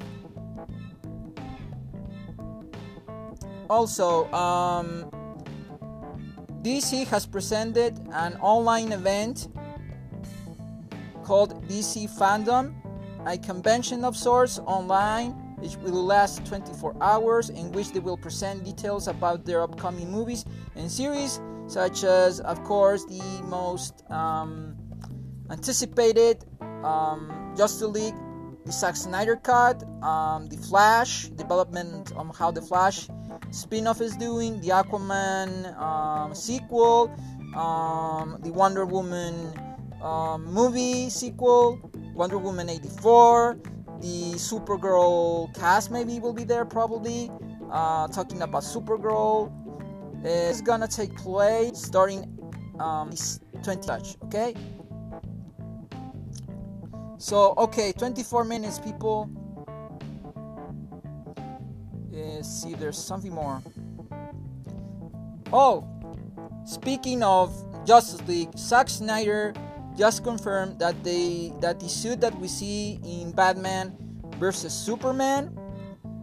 Also, 3.69 4.33
um, 4.33 5.11
DC 6.63 7.07
has 7.07 7.25
presented 7.27 7.99
an 8.13 8.37
online 8.41 8.93
event 8.93 9.49
called 11.23 11.63
DC 11.69 12.11
Fandom, 12.19 12.75
a 13.27 13.39
convention 13.39 14.05
of 14.05 14.17
sorts 14.17 14.59
online 14.61 15.33
which 15.59 15.77
will 15.77 16.05
last 16.05 16.45
24 16.47 16.97
hours 17.01 17.51
in 17.51 17.71
which 17.73 17.93
they 17.93 18.01
will 18.01 18.17
present 18.17 18.65
details 18.65 19.09
about 19.09 19.45
their 19.45 19.63
upcoming 19.63 20.11
movies 20.11 20.45
and 20.77 20.91
series 20.91 21.41
such 21.67 22.05
as 22.05 22.41
of 22.41 22.63
course 22.65 23.05
the 23.07 23.43
most 23.45 24.09
um, 24.11 24.77
anticipated 25.51 26.45
um, 26.85 27.55
Justice 27.57 27.89
League 27.89 28.15
the 28.69 28.75
Zack 28.75 28.97
Snyder 28.97 29.37
cut 29.37 29.83
um, 30.03 30.47
the 30.47 30.59
Flash 30.59 31.29
development 31.29 32.13
on 32.13 32.29
how 32.29 32.51
the 32.51 32.61
Flash 32.61 33.09
spin-off 33.51 34.03
is 34.03 34.15
doing, 34.19 34.61
the 34.61 34.69
Aquaman 34.69 35.75
um, 35.81 36.35
sequel, 36.35 37.11
um, 37.57 38.37
the 38.43 38.53
Wonder 38.53 38.85
Woman 38.85 39.59
um, 40.03 40.45
movie 40.45 41.09
sequel, 41.09 41.81
Wonder 42.15 42.37
Woman 42.37 42.69
84, 42.69 43.59
the 44.03 44.35
Supergirl 44.35 45.53
cast 45.59 45.91
maybe 45.91 46.21
will 46.21 46.35
be 46.35 46.45
there 46.45 46.67
probably, 46.67 47.31
uh, 47.73 48.07
talking 48.09 48.43
about 48.43 48.65
Supergirl. 48.65 49.51
It's 50.25 50.61
gonna 50.61 50.89
take 50.89 51.17
place 51.17 51.79
starting 51.79 52.23
um, 52.81 53.13
20 53.63 53.81
touch, 53.87 54.17
okay? 54.25 54.55
So, 57.19 57.55
okay, 57.59 57.93
24 57.93 58.45
minutes, 58.45 58.79
people 58.79 59.29
Let's 62.39 62.63
see, 62.63 62.75
there's 62.75 62.97
something 62.97 63.35
more. 63.35 63.61
Oh, 65.53 65.85
speaking 66.65 67.25
of 67.25 67.51
Justice 67.85 68.23
League, 68.29 68.57
Zack 68.57 68.89
Snyder 68.89 69.53
just 69.97 70.23
confirmed 70.23 70.79
that 70.79 71.03
they 71.03 71.53
that 71.61 71.81
the 71.81 71.89
suit 71.89 72.21
that 72.21 72.39
we 72.39 72.47
see 72.47 73.01
in 73.03 73.33
Batman 73.33 73.93
versus 74.39 74.73
Superman, 74.73 75.47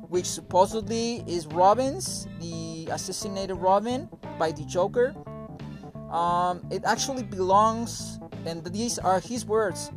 which 0.08 0.26
supposedly 0.26 1.22
is 1.28 1.48
Robin's, 1.48 2.30
the 2.40 2.88
assassinated 2.92 3.58
Robin 3.58 4.08
by 4.40 4.54
the 4.54 4.64
Joker, 4.64 5.14
um, 6.12 6.66
it 6.72 6.86
actually 6.86 7.24
belongs, 7.24 8.20
and 8.46 8.64
these 8.68 9.00
are 9.00 9.20
his 9.20 9.46
words. 9.46 9.92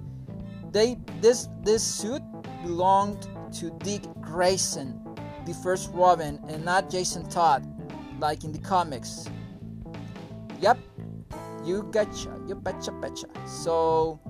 They 0.71 0.99
this 1.21 1.49
this 1.63 1.83
suit 1.83 2.23
belonged 2.63 3.29
to 3.55 3.71
Dick 3.83 4.03
Grayson, 4.21 5.01
the 5.47 5.55
first 5.55 5.91
Robin 5.95 6.39
and 6.49 6.65
not 6.65 6.91
Jason 6.91 7.29
Todd, 7.29 7.65
like 8.21 8.45
in 8.45 8.53
the 8.53 8.59
comics. 8.59 9.29
Yep, 10.61 10.79
you 11.65 11.89
gotcha, 11.93 12.35
you 12.47 12.55
betcha, 12.55 12.93
betcha. 12.93 13.27
So, 13.47 14.21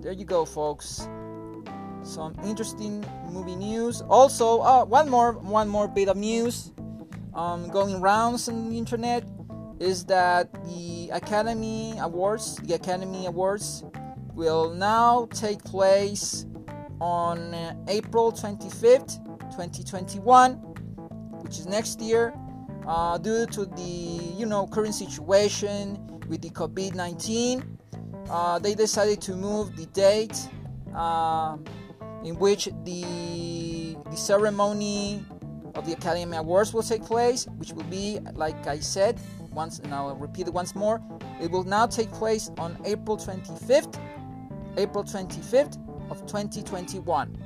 there 0.00 0.12
you 0.12 0.24
go, 0.24 0.44
folks. 0.44 1.06
Some 2.02 2.34
interesting 2.44 3.04
movie 3.30 3.56
news. 3.56 4.00
Also, 4.08 4.60
uh, 4.62 4.84
one 4.84 5.10
more, 5.10 5.32
one 5.32 5.68
more 5.68 5.86
bit 5.86 6.08
of 6.08 6.16
news. 6.16 6.72
Um, 7.34 7.68
going 7.68 8.00
rounds 8.00 8.48
on 8.48 8.70
the 8.70 8.78
internet. 8.78 9.22
is 9.80 10.04
that 10.04 10.52
the 10.64 11.08
Academy 11.10 11.96
Awards, 11.98 12.56
the 12.56 12.74
Academy 12.74 13.26
Awards, 13.26 13.82
will 14.40 14.72
now 14.72 15.28
take 15.34 15.62
place 15.64 16.46
on 16.98 17.52
uh, 17.52 17.74
April 17.88 18.32
25th, 18.32 19.22
2021, 19.52 20.54
which 21.42 21.58
is 21.58 21.66
next 21.66 22.00
year, 22.00 22.32
uh, 22.86 23.18
due 23.18 23.44
to 23.44 23.66
the 23.66 23.92
you 24.40 24.46
know 24.46 24.66
current 24.66 24.94
situation 24.94 25.98
with 26.26 26.40
the 26.40 26.48
COVID-19. 26.48 27.62
Uh, 28.30 28.58
they 28.58 28.74
decided 28.74 29.20
to 29.20 29.36
move 29.36 29.76
the 29.76 29.84
date 29.86 30.48
uh, 30.96 31.58
in 32.24 32.34
which 32.38 32.70
the 32.84 33.94
the 34.10 34.16
ceremony 34.16 35.22
of 35.74 35.84
the 35.84 35.92
Academy 35.92 36.38
Awards 36.38 36.72
will 36.72 36.82
take 36.82 37.04
place, 37.04 37.46
which 37.58 37.72
will 37.72 37.90
be, 37.90 38.18
like 38.34 38.66
I 38.66 38.80
said, 38.80 39.20
once 39.52 39.80
and 39.80 39.92
I'll 39.92 40.16
repeat 40.16 40.46
it 40.48 40.54
once 40.54 40.74
more. 40.74 41.02
It 41.42 41.50
will 41.50 41.64
now 41.64 41.86
take 41.86 42.10
place 42.12 42.50
on 42.56 42.78
April 42.86 43.18
25th, 43.18 43.98
April 44.76 45.04
25th 45.04 45.78
of 46.10 46.26
2021. 46.26 47.36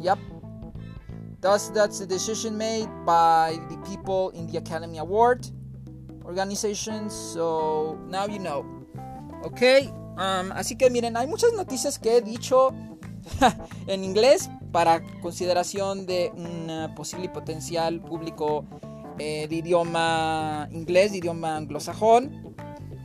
Yep. 0.00 0.18
Thus, 1.40 1.70
that's 1.70 1.98
the 1.98 2.06
decision 2.06 2.56
made 2.56 2.88
by 3.04 3.58
the 3.68 3.76
people 3.88 4.30
in 4.30 4.46
the 4.46 4.58
Academy 4.58 4.98
Award 4.98 5.46
organization. 6.26 7.08
So 7.08 7.98
now 8.08 8.26
you 8.26 8.38
know. 8.38 8.64
Ok. 9.44 9.92
Um, 10.18 10.50
así 10.52 10.76
que 10.76 10.90
miren, 10.90 11.16
hay 11.16 11.26
muchas 11.26 11.52
noticias 11.52 11.98
que 11.98 12.16
he 12.16 12.20
dicho 12.22 12.72
en 13.86 14.02
inglés 14.02 14.50
para 14.72 15.02
consideración 15.20 16.06
de 16.06 16.32
un 16.34 16.94
posible 16.94 17.28
potencial 17.28 18.00
público 18.00 18.64
eh, 19.18 19.46
de 19.48 19.56
idioma 19.56 20.68
inglés, 20.72 21.12
de 21.12 21.18
idioma 21.18 21.56
anglosajón. 21.56 22.55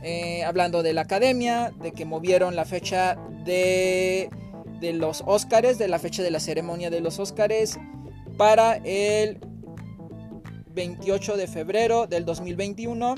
Eh, 0.02 0.42
hablando 0.44 0.82
de 0.82 0.92
la 0.92 1.02
academia, 1.02 1.72
de 1.80 1.92
que 1.92 2.04
movieron 2.04 2.56
la 2.56 2.64
fecha 2.64 3.16
de, 3.44 4.30
de 4.80 4.92
los 4.92 5.22
Óscares, 5.26 5.78
de 5.78 5.86
la 5.86 6.00
fecha 6.00 6.22
de 6.24 6.30
la 6.30 6.40
ceremonia 6.40 6.90
de 6.90 7.00
los 7.00 7.20
Óscares, 7.20 7.78
para 8.36 8.76
el 8.78 9.38
28 10.74 11.36
de 11.36 11.46
febrero 11.46 12.06
del 12.06 12.24
2021. 12.24 13.14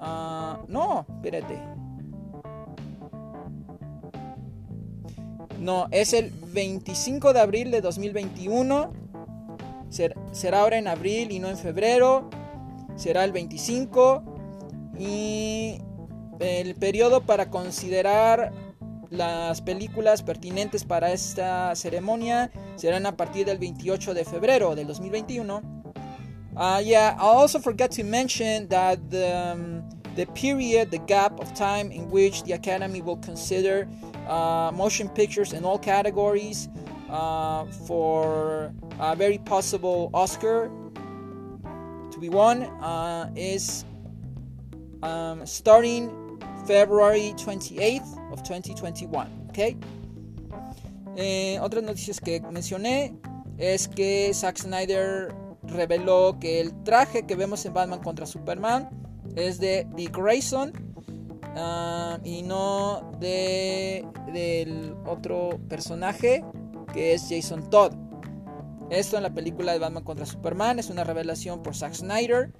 Ah, 0.00 0.60
no, 0.68 1.06
espérate. 1.08 1.58
No, 5.60 5.86
es 5.92 6.12
el 6.12 6.30
25 6.52 7.32
de 7.32 7.40
abril 7.40 7.70
de 7.70 7.80
2021. 7.80 8.92
será 10.32 10.60
ahora 10.60 10.78
en 10.78 10.88
abril 10.88 11.30
y 11.30 11.38
no 11.38 11.48
en 11.48 11.56
febrero. 11.56 12.28
Será 12.96 13.24
el 13.24 13.32
25. 13.32 14.33
Y 14.98 15.80
el 16.40 16.74
periodo 16.74 17.22
para 17.22 17.50
considerar 17.50 18.52
las 19.10 19.60
películas 19.60 20.22
pertinentes 20.22 20.84
para 20.84 21.12
esta 21.12 21.74
ceremonia 21.76 22.50
serán 22.76 23.06
a 23.06 23.16
partir 23.16 23.46
del 23.46 23.58
28 23.58 24.14
de 24.14 24.24
febrero 24.24 24.74
del 24.74 24.86
2021. 24.86 25.62
Uh, 26.56 26.80
yeah, 26.84 27.16
I 27.18 27.24
also 27.24 27.58
forgot 27.58 27.90
to 27.92 28.04
mention 28.04 28.68
that 28.68 29.10
the, 29.10 29.52
um, 29.52 29.82
the 30.14 30.26
period, 30.26 30.90
the 30.90 30.98
gap 30.98 31.40
of 31.40 31.52
time 31.54 31.90
in 31.90 32.08
which 32.10 32.44
the 32.44 32.52
Academy 32.52 33.02
will 33.02 33.16
consider 33.16 33.88
uh, 34.28 34.70
motion 34.72 35.08
pictures 35.08 35.52
in 35.52 35.64
all 35.64 35.78
categories 35.78 36.68
uh, 37.10 37.64
for 37.86 38.72
a 39.00 39.16
very 39.16 39.38
possible 39.38 40.10
Oscar 40.14 40.70
to 42.12 42.18
be 42.20 42.28
won 42.28 42.62
uh, 42.62 43.30
is 43.34 43.84
um, 45.04 45.46
starting 45.46 46.10
February 46.66 47.34
28th 47.36 48.32
of 48.32 48.42
2021. 48.42 49.28
Okay. 49.50 49.76
Eh, 51.16 51.58
otras 51.60 51.84
noticias 51.84 52.20
que 52.20 52.40
mencioné 52.40 53.14
es 53.58 53.86
que 53.86 54.32
Zack 54.34 54.58
Snyder 54.58 55.32
reveló 55.62 56.38
que 56.40 56.60
el 56.60 56.74
traje 56.82 57.24
que 57.24 57.36
vemos 57.36 57.64
en 57.64 57.74
Batman 57.74 58.00
contra 58.00 58.26
Superman 58.26 58.88
es 59.36 59.60
de 59.60 59.86
Dick 59.94 60.16
Grayson 60.16 60.72
uh, 61.56 62.18
y 62.24 62.42
no 62.42 63.12
de 63.20 64.04
del 64.32 64.96
otro 65.06 65.60
personaje 65.68 66.44
que 66.92 67.14
es 67.14 67.26
Jason 67.28 67.68
Todd. 67.70 67.92
Esto 68.90 69.16
en 69.16 69.22
la 69.22 69.32
película 69.32 69.72
de 69.72 69.78
Batman 69.78 70.04
contra 70.04 70.26
Superman 70.26 70.78
es 70.78 70.90
una 70.90 71.04
revelación 71.04 71.62
por 71.62 71.74
Zack 71.74 71.94
Snyder, 71.94 72.52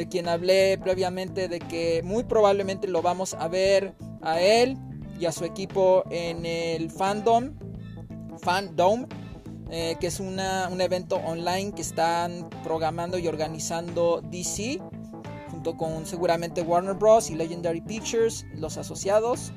de 0.00 0.08
quien 0.08 0.28
hablé 0.28 0.78
previamente 0.78 1.46
de 1.46 1.58
que 1.58 2.00
muy 2.02 2.24
probablemente 2.24 2.88
lo 2.88 3.02
vamos 3.02 3.34
a 3.34 3.48
ver 3.48 3.94
a 4.22 4.40
él 4.40 4.78
y 5.18 5.26
a 5.26 5.32
su 5.32 5.44
equipo 5.44 6.04
en 6.10 6.46
el 6.46 6.90
Fandom, 6.90 7.52
Fandom, 8.38 9.04
eh, 9.70 9.96
que 10.00 10.06
es 10.06 10.18
una, 10.18 10.70
un 10.72 10.80
evento 10.80 11.16
online 11.16 11.72
que 11.74 11.82
están 11.82 12.48
programando 12.64 13.18
y 13.18 13.28
organizando 13.28 14.22
DC 14.22 14.80
con 15.76 16.06
seguramente 16.06 16.62
Warner 16.62 16.94
Bros. 16.94 17.28
y 17.28 17.34
Legendary 17.34 17.82
Pictures, 17.82 18.46
los 18.54 18.78
asociados. 18.78 19.52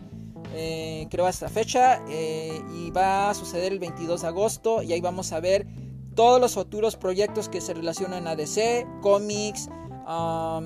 Eh, 0.54 1.08
creo 1.10 1.26
a 1.26 1.30
esta 1.30 1.48
fecha 1.48 2.04
eh, 2.10 2.62
y 2.76 2.92
va 2.92 3.30
a 3.30 3.34
suceder 3.34 3.72
el 3.72 3.80
22 3.80 4.24
de 4.24 4.28
agosto 4.28 4.84
y 4.84 4.92
ahí 4.92 5.00
vamos 5.00 5.32
a 5.32 5.40
ver 5.40 5.66
todos 6.16 6.40
los 6.40 6.54
futuros 6.54 6.98
proyectos 6.98 7.50
que 7.50 7.62
se 7.62 7.74
relacionan 7.74 8.28
a 8.28 8.36
DC, 8.36 8.86
cómics, 9.02 9.70
ah, 10.06 10.60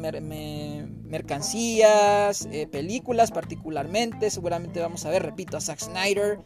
mercancías, 1.03 2.47
eh, 2.51 2.67
películas 2.67 3.31
particularmente, 3.31 4.29
seguramente 4.29 4.79
vamos 4.79 5.05
a 5.05 5.09
ver, 5.09 5.23
repito, 5.23 5.57
a 5.57 5.61
Zack 5.61 5.79
Snyder, 5.79 6.39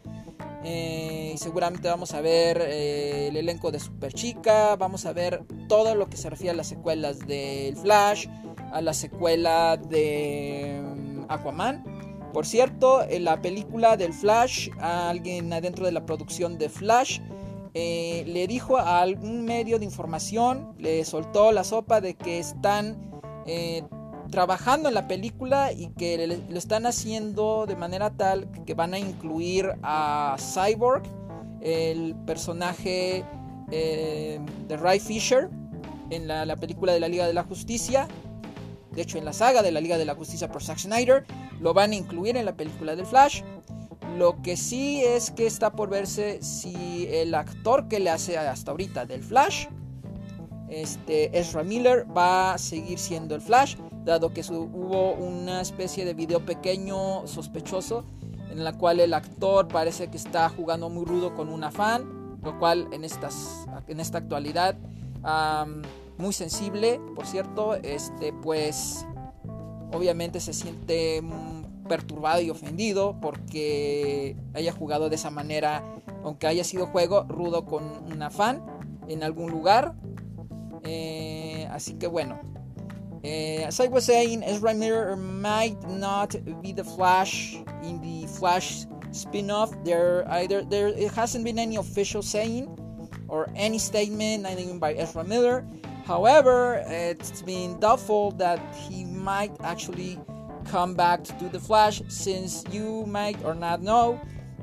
y 0.64 1.36
seguramente 1.38 1.88
vamos 1.88 2.14
a 2.14 2.20
ver 2.20 2.60
el 2.60 3.36
elenco 3.36 3.72
de 3.72 3.80
Super 3.80 4.12
Chica, 4.12 4.76
vamos 4.76 5.06
a 5.06 5.12
ver 5.12 5.42
todo 5.68 5.94
lo 5.96 6.08
que 6.08 6.16
se 6.16 6.30
refiere 6.30 6.50
a 6.50 6.54
las 6.54 6.68
secuelas 6.68 7.18
del 7.26 7.76
Flash, 7.76 8.28
a 8.72 8.80
la 8.80 8.94
secuela 8.94 9.76
de 9.76 10.80
mm, 10.82 11.24
Aquaman. 11.28 11.84
Por 12.32 12.46
cierto, 12.46 13.02
en 13.08 13.24
la 13.24 13.42
película 13.42 13.96
del 13.96 14.12
Flash, 14.14 14.70
alguien 14.80 15.52
adentro 15.52 15.84
de 15.84 15.92
la 15.92 16.06
producción 16.06 16.56
de 16.58 16.68
Flash 16.68 17.20
eh, 17.74 18.24
le 18.26 18.46
dijo 18.46 18.76
a 18.76 19.00
algún 19.00 19.44
medio 19.44 19.78
de 19.78 19.84
información, 19.84 20.74
le 20.78 21.04
soltó 21.04 21.52
la 21.52 21.64
sopa 21.64 22.00
de 22.00 22.14
que 22.14 22.38
están 22.38 23.10
eh, 23.46 23.82
trabajando 24.30 24.88
en 24.88 24.94
la 24.94 25.08
película 25.08 25.72
y 25.72 25.88
que 25.88 26.26
lo 26.48 26.58
están 26.58 26.86
haciendo 26.86 27.66
de 27.66 27.76
manera 27.76 28.10
tal 28.10 28.50
que 28.66 28.74
van 28.74 28.94
a 28.94 28.98
incluir 28.98 29.72
a 29.82 30.36
Cyborg, 30.38 31.02
el 31.60 32.14
personaje 32.26 33.24
eh, 33.70 34.40
de 34.68 34.76
Ray 34.76 35.00
Fisher, 35.00 35.48
en 36.10 36.28
la 36.28 36.56
película 36.56 36.92
de 36.92 37.00
la 37.00 37.08
Liga 37.08 37.26
de 37.26 37.32
la 37.32 37.42
Justicia 37.42 38.06
de 38.92 39.02
hecho, 39.02 39.18
en 39.18 39.24
la 39.24 39.32
saga 39.32 39.62
de 39.62 39.72
la 39.72 39.80
Liga 39.80 39.96
de 39.96 40.04
la 40.04 40.14
Justicia 40.14 40.50
por 40.50 40.62
Zack 40.62 40.78
Snyder 40.78 41.24
lo 41.60 41.72
van 41.72 41.92
a 41.92 41.94
incluir 41.94 42.36
en 42.36 42.44
la 42.44 42.56
película 42.56 42.94
del 42.94 43.06
Flash. 43.06 43.42
Lo 44.16 44.42
que 44.42 44.56
sí 44.56 45.02
es 45.02 45.30
que 45.30 45.46
está 45.46 45.72
por 45.72 45.88
verse 45.88 46.42
si 46.42 47.06
el 47.10 47.34
actor 47.34 47.88
que 47.88 47.98
le 47.98 48.10
hace 48.10 48.36
hasta 48.36 48.70
ahorita 48.70 49.06
del 49.06 49.22
Flash, 49.22 49.66
este 50.68 51.38
Ezra 51.38 51.62
Miller, 51.62 52.06
va 52.16 52.54
a 52.54 52.58
seguir 52.58 52.98
siendo 52.98 53.34
el 53.34 53.40
Flash, 53.40 53.76
dado 54.04 54.32
que 54.32 54.42
hubo 54.50 55.12
una 55.12 55.60
especie 55.60 56.04
de 56.04 56.14
video 56.14 56.44
pequeño 56.44 57.26
sospechoso 57.26 58.04
en 58.50 58.64
la 58.64 58.76
cual 58.76 59.00
el 59.00 59.14
actor 59.14 59.66
parece 59.68 60.08
que 60.10 60.18
está 60.18 60.48
jugando 60.50 60.90
muy 60.90 61.06
rudo 61.06 61.34
con 61.34 61.48
una 61.48 61.70
fan, 61.70 62.38
lo 62.42 62.58
cual 62.58 62.88
en, 62.92 63.04
estas, 63.04 63.66
en 63.88 63.98
esta 63.98 64.18
actualidad 64.18 64.76
muy 66.18 66.32
sensible, 66.32 67.00
por 67.14 67.26
cierto, 67.26 67.74
este, 67.76 68.32
pues 68.32 69.06
obviamente 69.92 70.40
se 70.40 70.52
siente 70.52 71.22
perturbado 71.92 72.40
y 72.40 72.48
ofendido 72.48 73.18
porque 73.20 74.34
haya 74.54 74.72
jugado 74.72 75.10
de 75.10 75.16
esa 75.16 75.28
manera, 75.28 75.84
aunque 76.24 76.46
haya 76.46 76.64
sido 76.64 76.86
juego 76.86 77.24
rudo 77.24 77.66
con 77.66 77.84
una 78.10 78.30
fan 78.30 78.64
en 79.08 79.22
algún 79.22 79.50
lugar. 79.50 79.94
Eh, 80.84 81.68
así 81.70 81.98
que 81.98 82.06
bueno. 82.06 82.40
Eh, 83.22 83.66
as 83.68 83.78
I 83.78 83.88
was 83.88 84.04
saying, 84.04 84.42
Ezra 84.42 84.72
Miller 84.72 85.16
might 85.16 85.76
not 85.86 86.34
be 86.62 86.72
the 86.72 86.82
Flash 86.82 87.62
in 87.82 88.00
the 88.00 88.26
Flash 88.26 88.86
spin-off. 89.10 89.70
There 89.84 90.24
either 90.40 90.64
there 90.64 90.88
it 90.88 91.12
hasn't 91.12 91.44
been 91.44 91.58
any 91.58 91.76
official 91.76 92.22
saying 92.22 92.68
or 93.28 93.50
any 93.54 93.78
statement, 93.78 94.44
not 94.44 94.58
even 94.58 94.78
by 94.78 94.94
Ezra 94.94 95.24
Miller. 95.24 95.62
However, 96.06 96.82
it's 96.88 97.42
been 97.42 97.78
doubtful 97.78 98.32
that 98.38 98.58
he 98.74 99.04
might 99.04 99.52
actually 99.62 100.18
come 100.72 100.94
back 100.94 101.22
to 101.22 101.34
do 101.34 101.50
the 101.50 101.60
Flash, 101.60 102.00
since 102.08 102.64
you 102.72 103.04
might 103.04 103.36
or 103.44 103.54
not 103.54 103.82
know 103.82 104.18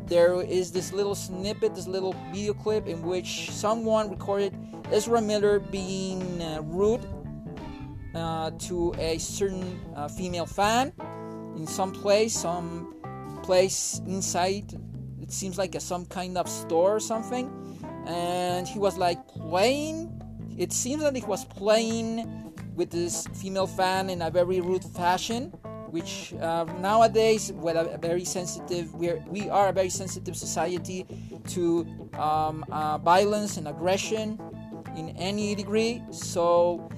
there 0.07 0.41
is 0.41 0.71
this 0.71 0.91
little 0.91 1.13
snippet, 1.13 1.75
this 1.75 1.85
little 1.85 2.15
video 2.33 2.51
clip 2.51 2.87
in 2.87 3.03
which 3.03 3.51
someone 3.51 4.09
recorded 4.09 4.57
Ezra 4.91 5.21
Miller 5.21 5.59
being 5.59 6.41
uh, 6.41 6.61
rude 6.63 7.05
uh, 8.15 8.49
to 8.57 8.91
a 8.97 9.19
certain 9.19 9.79
uh, 9.95 10.07
female 10.07 10.47
fan 10.47 10.91
in 11.55 11.67
some 11.67 11.91
place, 11.91 12.33
some 12.33 12.95
place 13.43 14.01
inside. 14.07 14.73
It 15.21 15.31
seems 15.31 15.59
like 15.59 15.75
a, 15.75 15.79
some 15.79 16.07
kind 16.07 16.39
of 16.39 16.49
store 16.49 16.95
or 16.95 16.99
something. 16.99 17.45
And 18.07 18.67
he 18.67 18.79
was 18.79 18.97
like 18.97 19.27
playing. 19.27 20.09
It 20.57 20.73
seems 20.73 21.03
that 21.03 21.15
he 21.15 21.21
was 21.21 21.45
playing 21.45 22.51
with 22.73 22.89
this 22.89 23.27
female 23.35 23.67
fan 23.67 24.09
in 24.09 24.23
a 24.23 24.31
very 24.31 24.59
rude 24.59 24.83
fashion 24.83 25.53
which 25.91 26.33
uh, 26.41 26.65
nowadays 26.79 27.51
with 27.53 27.75
a 27.75 27.97
very 27.97 28.25
sensitive 28.25 28.93
we're, 28.93 29.23
we 29.27 29.49
are 29.49 29.69
a 29.69 29.73
very 29.73 29.89
sensitive 29.89 30.35
society 30.35 31.05
to 31.47 31.87
um, 32.13 32.63
uh, 32.71 32.97
violence 32.97 33.57
and 33.57 33.67
aggression 33.67 34.39
in 34.95 35.09
any 35.17 35.55
degree. 35.55 36.01
So 36.11 36.89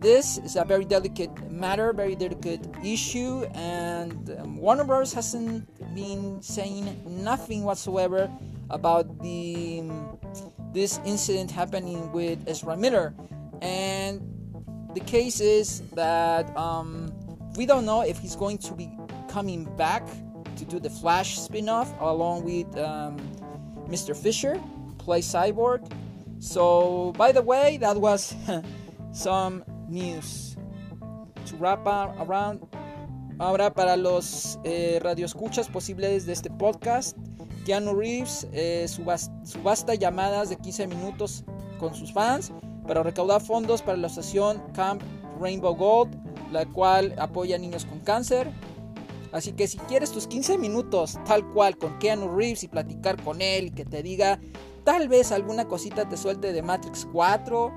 this 0.00 0.38
is 0.38 0.56
a 0.56 0.64
very 0.64 0.84
delicate 0.84 1.30
matter 1.50 1.92
very 1.92 2.16
delicate 2.16 2.66
issue 2.82 3.44
and 3.54 4.30
um, 4.38 4.56
warner 4.56 4.84
bros 4.84 5.12
hasn't 5.12 5.62
been 5.94 6.42
saying 6.42 7.00
nothing 7.06 7.62
whatsoever 7.62 8.30
about 8.70 9.06
the 9.22 9.80
um, 9.80 10.18
this 10.72 10.98
incident 11.04 11.50
happening 11.50 12.10
with 12.12 12.42
ezra 12.48 12.76
miller. 12.76 13.14
And 13.60 14.20
the 14.94 15.00
case 15.00 15.40
is 15.40 15.82
that 15.92 16.54
um, 16.56 17.11
we 17.56 17.66
don't 17.66 17.84
know 17.84 18.02
if 18.02 18.18
he's 18.18 18.36
going 18.36 18.58
to 18.58 18.74
be 18.74 18.90
coming 19.28 19.64
back 19.76 20.06
to 20.56 20.64
do 20.64 20.78
the 20.78 20.90
Flash 20.90 21.38
spin-off 21.38 21.92
along 22.00 22.44
with 22.44 22.76
um, 22.78 23.16
Mr. 23.88 24.16
Fisher, 24.16 24.60
play 24.98 25.20
Cyborg. 25.20 25.80
So, 26.38 27.12
by 27.16 27.32
the 27.32 27.42
way, 27.42 27.76
that 27.78 27.96
was 27.96 28.34
some 29.12 29.64
news 29.88 30.56
to 31.46 31.56
wrap 31.56 31.86
around. 31.86 32.66
Ahora 33.38 33.74
para 33.74 33.96
los 33.96 34.58
eh, 34.64 35.00
radioescuchas 35.02 35.68
posibles 35.68 36.26
de 36.26 36.32
este 36.32 36.50
podcast, 36.50 37.16
Keanu 37.64 37.94
Reeves 37.94 38.46
eh, 38.52 38.86
subasta 38.86 39.94
llamadas 39.94 40.50
de 40.50 40.56
15 40.56 40.86
minutos 40.86 41.44
con 41.78 41.94
sus 41.94 42.12
fans 42.12 42.52
para 42.86 43.02
recaudar 43.02 43.40
fondos 43.40 43.82
para 43.82 43.96
la 43.96 44.06
estación 44.06 44.62
Camp 44.74 45.02
Rainbow 45.40 45.74
Gold 45.74 46.21
la 46.52 46.66
cual 46.66 47.14
apoya 47.18 47.56
a 47.56 47.58
niños 47.58 47.84
con 47.84 48.00
cáncer. 48.00 48.50
Así 49.32 49.52
que 49.52 49.66
si 49.66 49.78
quieres 49.78 50.12
tus 50.12 50.26
15 50.26 50.58
minutos 50.58 51.18
tal 51.26 51.48
cual 51.52 51.78
con 51.78 51.98
Keanu 51.98 52.36
Reeves 52.36 52.64
y 52.64 52.68
platicar 52.68 53.20
con 53.22 53.40
él 53.40 53.66
y 53.66 53.70
que 53.70 53.84
te 53.84 54.02
diga 54.02 54.38
tal 54.84 55.08
vez 55.08 55.32
alguna 55.32 55.66
cosita 55.66 56.08
te 56.08 56.16
suelte 56.16 56.52
de 56.52 56.62
Matrix 56.62 57.08
4, 57.10 57.72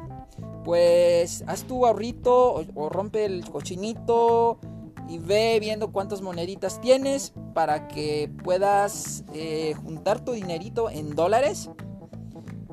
pues 0.65 1.43
haz 1.47 1.63
tu 1.63 1.85
ahorrito 1.85 2.65
o, 2.75 2.89
rompe 2.89 3.25
el 3.25 3.49
cochinito 3.49 4.59
y 5.07 5.19
ve 5.19 5.57
viendo 5.61 5.91
cuántas 5.91 6.21
moneditas 6.21 6.81
tienes 6.81 7.33
para 7.53 7.87
que 7.87 8.29
puedas 8.43 9.23
eh, 9.33 9.75
juntar 9.81 10.25
tu 10.25 10.33
dinerito 10.33 10.89
en 10.89 11.15
dólares 11.15 11.69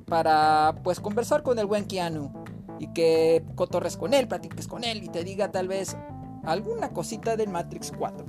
para 0.06 0.74
pues 0.82 0.98
conversar 0.98 1.42
con 1.42 1.58
el 1.58 1.66
buen 1.66 1.86
Keanu 1.86 2.41
y 2.82 2.88
que 2.88 3.44
cotorres 3.54 3.96
con 3.96 4.12
él, 4.12 4.26
platiques 4.26 4.66
con 4.66 4.82
él 4.82 5.04
y 5.04 5.08
te 5.08 5.22
diga 5.22 5.52
tal 5.52 5.68
vez 5.68 5.96
alguna 6.42 6.92
cosita 6.92 7.36
del 7.36 7.48
Matrix 7.48 7.92
4. 7.96 8.26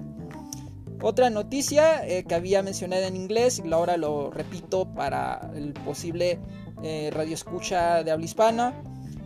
Otra 1.01 1.31
noticia 1.31 2.07
eh, 2.07 2.23
que 2.23 2.35
había 2.35 2.61
mencionado 2.61 3.01
en 3.03 3.15
inglés 3.15 3.61
y 3.65 3.73
ahora 3.73 3.97
lo 3.97 4.29
repito 4.29 4.93
para 4.93 5.51
el 5.55 5.73
posible 5.73 6.39
eh, 6.83 7.09
radio 7.11 7.33
escucha 7.33 8.03
de 8.03 8.11
habla 8.11 8.25
hispana. 8.25 8.83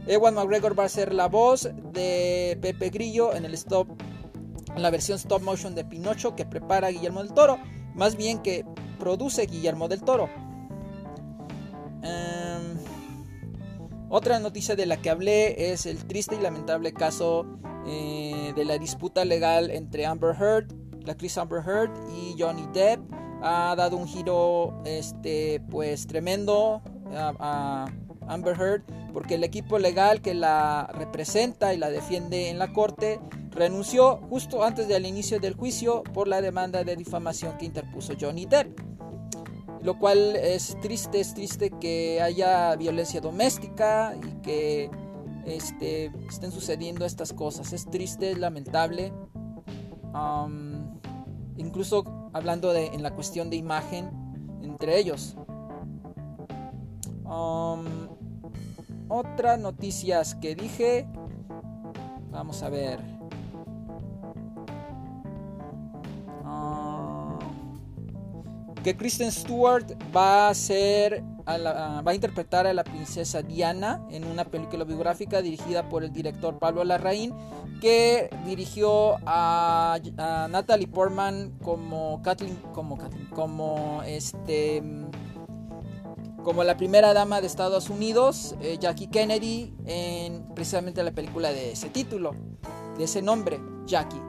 Ewan 0.08 0.36
McGregor 0.36 0.80
va 0.80 0.86
a 0.86 0.90
ser 0.90 1.14
la 1.14 1.28
voz 1.28 1.70
de 1.92 2.58
Pepe 2.62 2.90
Grillo 2.90 3.36
en 3.36 3.44
el 3.44 3.54
stop 3.54 3.90
en 4.74 4.82
la 4.82 4.92
versión 4.92 5.18
stop 5.18 5.42
motion 5.42 5.76
de 5.76 5.84
Pinocho 5.84 6.36
que 6.38 6.46
prepara 6.46 6.90
Guillermo 6.90 7.22
del 7.22 7.34
Toro, 7.34 7.58
más 7.96 8.16
bien 8.16 8.40
que 8.40 8.64
produce 8.98 9.46
Guillermo 9.46 9.90
del 9.90 10.04
Toro. 10.04 10.30
Otra 14.10 14.40
noticia 14.40 14.76
de 14.78 14.86
la 14.86 14.98
que 14.98 15.10
hablé 15.10 15.74
es 15.74 15.86
el 15.86 16.06
triste 16.06 16.36
y 16.36 16.42
lamentable 16.42 16.94
caso 16.94 17.46
eh, 17.86 18.54
de 18.56 18.64
la 18.64 18.78
disputa 18.78 19.26
legal 19.26 19.70
entre 19.70 20.06
Amber 20.06 20.34
Heard, 20.34 20.72
la 21.06 21.12
actriz 21.12 21.38
Amber 21.38 21.62
Heard 21.66 21.92
y 22.16 22.36
Johnny 22.40 22.68
Depp. 22.74 23.02
Ha 23.42 23.76
dado 23.76 23.98
un 23.98 24.08
giro 24.08 24.82
este, 24.86 25.62
pues 25.70 26.08
tremendo 26.08 26.82
a, 27.14 27.88
Amber 28.30 28.60
Heard 28.60 28.84
porque 29.14 29.36
el 29.36 29.44
equipo 29.44 29.78
legal 29.78 30.22
que 30.22 30.34
la 30.34 30.90
representa 30.94 31.74
y 31.74 31.78
la 31.78 31.90
defiende 31.90 32.50
en 32.50 32.60
la 32.60 32.74
corte 32.74 33.20
renunció 33.52 34.18
justo 34.30 34.64
antes 34.64 34.88
del 34.88 35.06
inicio 35.06 35.40
del 35.40 35.54
juicio 35.54 36.04
por 36.14 36.28
la 36.28 36.42
demanda 36.42 36.84
de 36.84 36.96
difamación 36.96 37.58
que 37.58 37.66
interpuso 37.66 38.14
Johnny 38.20 38.46
Depp 38.46 38.97
lo 39.82 40.00
cual 40.00 40.36
es 40.36 40.78
triste, 40.82 41.20
es 41.20 41.34
triste 41.34 41.70
que 41.70 42.22
haya 42.22 42.76
violencia 42.76 43.22
doméstica 43.22 44.16
y 44.16 44.42
que 44.42 44.90
este, 45.46 46.12
estén 46.28 46.52
sucediendo 46.52 47.06
estas 47.06 47.34
cosas. 47.34 47.74
Es 47.74 47.86
triste, 47.86 48.32
es 48.32 48.38
lamentable. 48.38 49.14
incluso 51.58 52.30
hablando 52.34 52.74
de, 52.74 52.88
en 52.88 53.04
la 53.04 53.14
cuestión 53.14 53.50
de 53.50 53.56
imagen 53.56 54.10
entre 54.62 55.00
ellos. 55.00 55.36
otras 59.08 59.60
noticias 59.60 60.36
que 60.36 60.56
dije. 60.56 61.08
Vamos 62.32 62.62
a 62.62 62.70
ver. 62.70 63.18
Que 68.88 68.96
Kristen 68.96 69.34
Stewart 69.34 69.86
va 70.16 70.48
a 70.48 70.54
ser 70.54 71.22
va 71.46 72.10
a 72.10 72.14
interpretar 72.14 72.68
a 72.68 72.74
la 72.74 72.86
princesa 72.86 73.42
Diana 73.42 74.02
en 74.12 74.24
una 74.24 74.46
película 74.46 74.86
biográfica 74.86 75.42
dirigida 75.42 75.90
por 75.90 76.06
el 76.06 76.14
director 76.14 76.58
Pablo 76.58 76.86
Larraín 76.86 77.34
que 77.82 78.30
dirigió 78.46 79.18
a, 79.26 80.00
Natalie 80.50 80.88
Portman 80.88 81.58
como 81.62 82.22
Kathleen 82.22 82.56
como 82.74 82.98
como 83.36 84.04
este 84.06 84.82
como 86.46 86.64
la 86.64 86.78
primera 86.78 87.14
dama 87.14 87.42
de 87.42 87.48
Estados 87.48 87.90
Unidos, 87.90 88.56
eh, 88.62 88.78
Jackie 88.80 89.08
Kennedy, 89.08 89.74
en 89.86 90.48
precisamente 90.56 91.04
la 91.04 91.12
película 91.12 91.52
de 91.52 91.74
ese 91.74 91.90
título, 91.90 92.36
de 92.98 93.04
ese 93.04 93.22
nombre, 93.22 93.60
Jackie. 93.86 94.22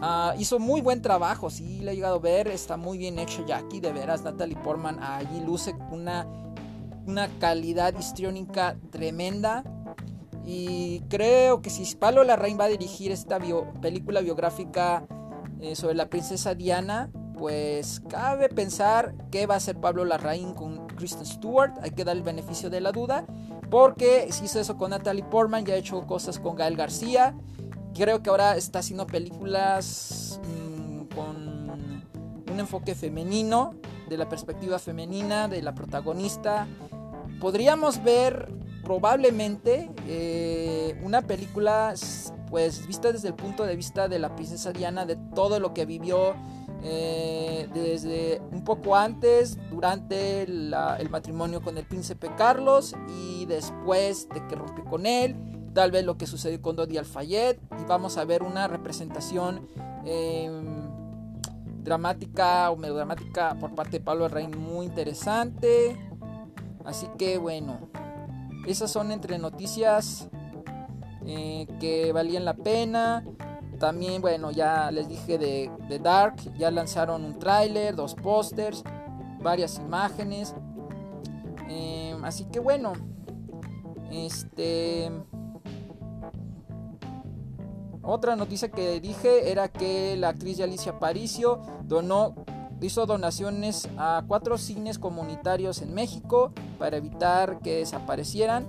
Ah, 0.00 0.34
hizo 0.38 0.58
muy 0.58 0.80
buen 0.80 1.00
trabajo, 1.02 1.50
sí, 1.50 1.80
le 1.80 1.92
he 1.92 1.94
llegado 1.94 2.16
a 2.16 2.18
ver, 2.18 2.48
está 2.48 2.76
muy 2.76 2.98
bien 2.98 3.18
hecho 3.18 3.44
Jackie, 3.46 3.80
de 3.80 3.92
veras, 3.92 4.22
Natalie 4.22 4.56
Portman 4.56 5.02
allí 5.02 5.40
luce 5.40 5.74
una, 5.90 6.26
una 7.06 7.28
calidad 7.38 7.98
histriónica 7.98 8.76
tremenda. 8.90 9.64
Y 10.46 11.00
creo 11.08 11.62
que 11.62 11.70
si 11.70 11.94
Pablo 11.96 12.22
Larraín 12.22 12.58
va 12.60 12.64
a 12.64 12.68
dirigir 12.68 13.10
esta 13.12 13.38
película 13.80 14.20
biográfica 14.20 15.06
eh, 15.60 15.74
sobre 15.74 15.94
la 15.94 16.10
princesa 16.10 16.54
Diana, 16.54 17.10
pues 17.38 18.00
cabe 18.08 18.48
pensar 18.48 19.14
que 19.30 19.46
va 19.46 19.54
a 19.54 19.56
hacer 19.56 19.80
Pablo 19.80 20.04
Larraín 20.04 20.54
con 20.54 20.86
Kristen 20.88 21.26
Stewart. 21.26 21.72
Hay 21.82 21.90
que 21.90 22.04
dar 22.04 22.16
el 22.16 22.22
beneficio 22.22 22.70
de 22.70 22.80
la 22.80 22.92
duda. 22.92 23.24
Porque 23.70 24.28
si 24.30 24.44
hizo 24.44 24.60
eso 24.60 24.76
con 24.76 24.90
Natalie 24.90 25.24
Portman, 25.24 25.64
ya 25.64 25.74
ha 25.74 25.78
hecho 25.78 26.06
cosas 26.06 26.38
con 26.38 26.56
Gael 26.56 26.76
García. 26.76 27.34
Creo 27.94 28.22
que 28.22 28.30
ahora 28.30 28.56
está 28.56 28.80
haciendo 28.80 29.06
películas 29.06 30.40
mm, 30.42 31.14
con 31.14 32.04
un 32.52 32.60
enfoque 32.60 32.94
femenino, 32.94 33.74
de 34.08 34.16
la 34.16 34.28
perspectiva 34.28 34.78
femenina, 34.78 35.48
de 35.48 35.62
la 35.62 35.74
protagonista. 35.74 36.66
Podríamos 37.40 38.02
ver 38.02 38.52
probablemente 38.82 39.90
eh, 40.08 41.00
una 41.02 41.22
película 41.22 41.94
pues 42.50 42.86
vista 42.86 43.12
desde 43.12 43.28
el 43.28 43.34
punto 43.34 43.64
de 43.64 43.76
vista 43.76 44.08
de 44.08 44.18
la 44.18 44.34
princesa 44.34 44.72
Diana, 44.72 45.06
de 45.06 45.16
todo 45.34 45.58
lo 45.58 45.72
que 45.72 45.86
vivió 45.86 46.34
eh, 46.82 47.68
desde 47.72 48.42
un 48.52 48.62
poco 48.64 48.96
antes, 48.96 49.56
durante 49.70 50.42
el 50.42 50.74
matrimonio 51.10 51.62
con 51.62 51.78
el 51.78 51.86
príncipe 51.86 52.30
Carlos 52.36 52.94
y 53.18 53.46
después 53.46 54.28
de 54.28 54.46
que 54.46 54.56
rompió 54.56 54.84
con 54.84 55.06
él 55.06 55.34
tal 55.74 55.90
vez 55.90 56.04
lo 56.04 56.16
que 56.16 56.26
sucedió 56.26 56.62
con 56.62 56.76
Dodi 56.76 56.96
Alfayet 56.96 57.60
y 57.80 57.84
vamos 57.84 58.16
a 58.16 58.24
ver 58.24 58.42
una 58.42 58.68
representación 58.68 59.68
em, 60.06 60.88
dramática 61.82 62.70
o 62.70 62.76
melodramática 62.76 63.56
por 63.60 63.74
parte 63.74 63.98
de 63.98 64.00
Pablo 64.00 64.28
Rey 64.28 64.46
muy 64.48 64.86
interesante. 64.86 65.96
Así 66.84 67.08
que 67.18 67.38
bueno, 67.38 67.90
esas 68.66 68.90
son 68.90 69.10
entre 69.10 69.38
noticias 69.38 70.28
eh, 71.26 71.66
que 71.80 72.12
valían 72.12 72.44
la 72.44 72.54
pena. 72.54 73.24
También, 73.80 74.22
bueno, 74.22 74.52
ya 74.52 74.92
les 74.92 75.08
dije 75.08 75.36
de, 75.36 75.98
Dark, 75.98 76.36
ya 76.56 76.70
lanzaron 76.70 77.24
un 77.24 77.38
tráiler, 77.40 77.96
dos 77.96 78.14
pósters, 78.14 78.84
varias 79.42 79.78
imágenes. 79.78 80.54
Em, 81.68 82.24
así 82.24 82.44
que 82.44 82.60
bueno, 82.60 82.92
este 84.12 85.10
otra 88.04 88.36
noticia 88.36 88.70
que 88.70 89.00
dije 89.00 89.50
era 89.50 89.68
que 89.68 90.16
la 90.16 90.30
actriz 90.30 90.60
Alicia 90.60 90.92
Aparicio 90.92 91.60
donó 91.84 92.34
hizo 92.84 93.06
donaciones 93.06 93.88
a 93.96 94.22
cuatro 94.26 94.58
cines 94.58 94.98
comunitarios 94.98 95.80
en 95.80 95.94
México 95.94 96.52
para 96.78 96.96
evitar 96.96 97.60
que 97.60 97.76
desaparecieran. 97.76 98.66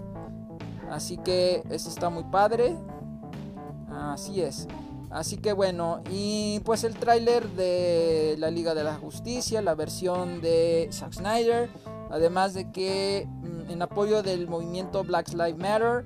Así 0.90 1.18
que 1.18 1.64
eso 1.70 1.90
está 1.90 2.10
muy 2.10 2.24
padre. 2.26 2.76
Así 3.90 4.42
es. 4.42 4.68
Así 5.10 5.38
que 5.38 5.54
bueno, 5.54 6.02
y 6.12 6.60
pues 6.66 6.84
el 6.84 6.96
tráiler 6.96 7.48
de 7.52 8.36
la 8.38 8.52
Liga 8.52 8.74
de 8.74 8.84
la 8.84 8.96
Justicia, 8.96 9.62
la 9.62 9.76
versión 9.76 10.42
de 10.42 10.90
Zack 10.92 11.14
Snyder, 11.14 11.70
además 12.10 12.54
de 12.54 12.72
que 12.72 13.28
mm, 13.28 13.72
en 13.72 13.82
apoyo 13.82 14.24
del 14.24 14.48
movimiento 14.48 15.04
Black 15.04 15.30
Lives 15.34 15.58
Matter 15.58 16.06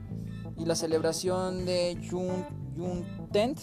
y 0.57 0.65
la 0.65 0.75
celebración 0.75 1.65
de 1.65 1.97
June, 2.09 2.45
June 2.77 3.03
10th, 3.31 3.59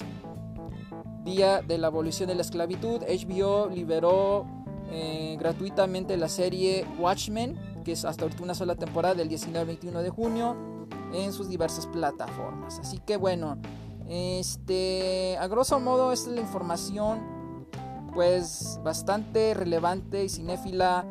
Día 1.24 1.60
de 1.60 1.76
la 1.78 1.88
Abolición 1.88 2.28
de 2.28 2.36
la 2.36 2.42
Esclavitud, 2.42 3.02
HBO 3.02 3.68
liberó 3.68 4.46
eh, 4.90 5.36
gratuitamente 5.40 6.16
la 6.16 6.28
serie 6.28 6.86
Watchmen, 6.98 7.58
que 7.84 7.92
es 7.92 8.04
hasta 8.04 8.24
ahorita 8.24 8.42
una 8.42 8.54
sola 8.54 8.76
temporada 8.76 9.16
del 9.16 9.28
19 9.28 9.58
al 9.58 9.66
21 9.66 10.02
de 10.02 10.10
junio, 10.10 10.56
en 11.12 11.32
sus 11.32 11.48
diversas 11.48 11.86
plataformas. 11.88 12.78
Así 12.78 12.98
que 12.98 13.16
bueno, 13.16 13.58
este, 14.08 15.36
a 15.38 15.48
grosso 15.48 15.80
modo, 15.80 16.12
esta 16.12 16.30
es 16.30 16.36
la 16.36 16.42
información, 16.42 17.66
pues 18.14 18.78
bastante 18.84 19.52
relevante 19.54 20.24
y 20.24 20.28
cinéfila. 20.28 21.06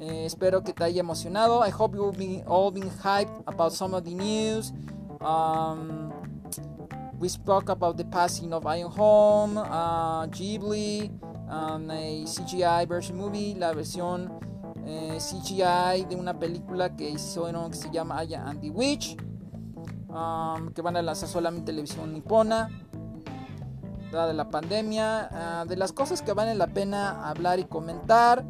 Eh, 0.00 0.24
espero 0.24 0.62
que 0.62 0.72
te 0.72 0.82
haya 0.82 1.00
emocionado. 1.00 1.66
I 1.66 1.70
hope 1.70 1.96
you've 1.96 2.16
been 2.16 2.42
all 2.46 2.72
been 2.72 2.90
hyped 3.04 3.42
about 3.46 3.72
some 3.72 3.94
of 3.94 4.04
the 4.04 4.14
news. 4.14 4.72
Um, 5.20 6.10
we 7.22 7.28
spoke 7.28 7.68
about 7.68 7.96
the 7.96 8.04
passing 8.04 8.52
of 8.52 8.66
Iron 8.66 8.90
Home, 8.90 9.56
uh, 9.56 10.26
Ghibli, 10.26 11.08
um, 11.48 11.88
a 11.88 12.24
CGI 12.26 12.88
version 12.88 13.16
movie, 13.16 13.54
la 13.54 13.72
versión 13.72 14.28
eh, 14.84 15.18
CGI 15.20 16.04
de 16.08 16.16
una 16.16 16.36
película 16.36 16.96
que 16.96 17.10
hicieron 17.10 17.70
que 17.70 17.76
se 17.76 17.90
llama 17.92 18.18
Aya 18.18 18.42
and 18.44 18.60
the 18.60 18.70
Witch, 18.70 19.16
um, 20.08 20.72
que 20.74 20.82
van 20.82 20.96
a 20.96 21.02
lanzar 21.02 21.28
solamente 21.28 21.70
en 21.70 21.76
televisión 21.76 22.12
nipona, 22.12 22.68
de 24.10 24.34
la 24.34 24.50
pandemia, 24.50 25.62
uh, 25.62 25.68
de 25.68 25.76
las 25.76 25.92
cosas 25.92 26.22
que 26.22 26.32
valen 26.32 26.58
la 26.58 26.66
pena 26.66 27.28
hablar 27.28 27.60
y 27.60 27.64
comentar. 27.64 28.44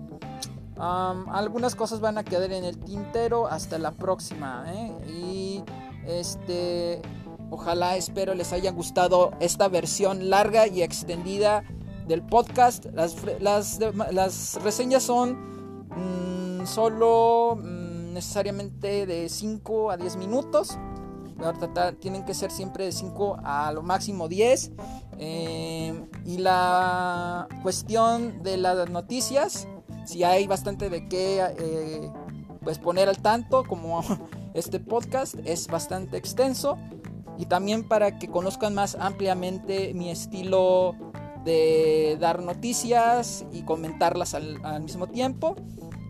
Um, 0.79 1.29
algunas 1.29 1.75
cosas 1.75 2.01
van 2.01 2.17
a 2.17 2.25
quedar 2.25 2.51
en 2.51 2.65
el 2.65 2.79
tintero 2.79 3.47
hasta 3.49 3.79
la 3.79 3.91
próxima. 3.91 4.65
¿eh? 4.69 4.97
Y 5.09 5.63
este 6.07 7.03
Ojalá, 7.53 7.99
espero 7.99 8.33
les 8.33 8.51
haya 8.55 8.73
gustado 8.73 9.33
esta 9.39 9.69
versión 9.69 10.31
larga 10.31 10.67
y 10.69 10.81
extendida 10.81 11.65
del 12.09 12.23
podcast. 12.23 12.87
Las, 12.95 13.79
reseñas 14.65 15.03
son 15.03 15.37
mm, 15.91 16.67
solo 16.67 17.59
mm, 17.63 18.15
necesariamente 18.15 19.05
de 19.05 19.29
5 19.29 19.91
a 19.91 19.99
10 19.99 20.17
minutos. 20.17 20.79
Tienen 22.01 22.25
que 22.25 22.33
ser 22.33 22.51
siempre 22.51 22.87
de 22.87 22.93
5 22.93 23.41
a 23.45 23.71
lo 23.73 23.83
máximo 23.83 24.29
10. 24.29 24.73
Eh, 25.19 26.09
y 26.25 26.39
la 26.39 27.49
cuestión 27.63 28.43
de 28.43 28.57
las 28.57 28.89
noticias, 28.89 29.69
si 30.07 30.25
hay 30.25 30.47
bastante 30.47 30.89
de 30.89 31.07
qué 31.07 31.45
eh, 31.59 32.11
pues 32.65 32.79
poner 32.79 33.11
al 33.11 33.19
tanto, 33.19 33.63
como 33.65 34.03
este 34.55 34.81
podcast 34.81 35.35
es 35.45 35.67
bastante 35.67 36.17
extenso 36.17 36.79
y 37.43 37.47
también 37.47 37.83
para 37.83 38.21
que 38.21 38.29
conozcan 38.29 38.73
más 38.73 38.95
ampliamente 38.95 39.95
mi 39.95 40.11
estilo 40.11 40.95
de 41.45 42.17
dar 42.21 42.41
noticias 42.41 43.45
y 43.53 43.63
comentarlas 43.63 44.35
al, 44.35 44.81
mismo 44.85 45.09
tiempo. 45.09 45.57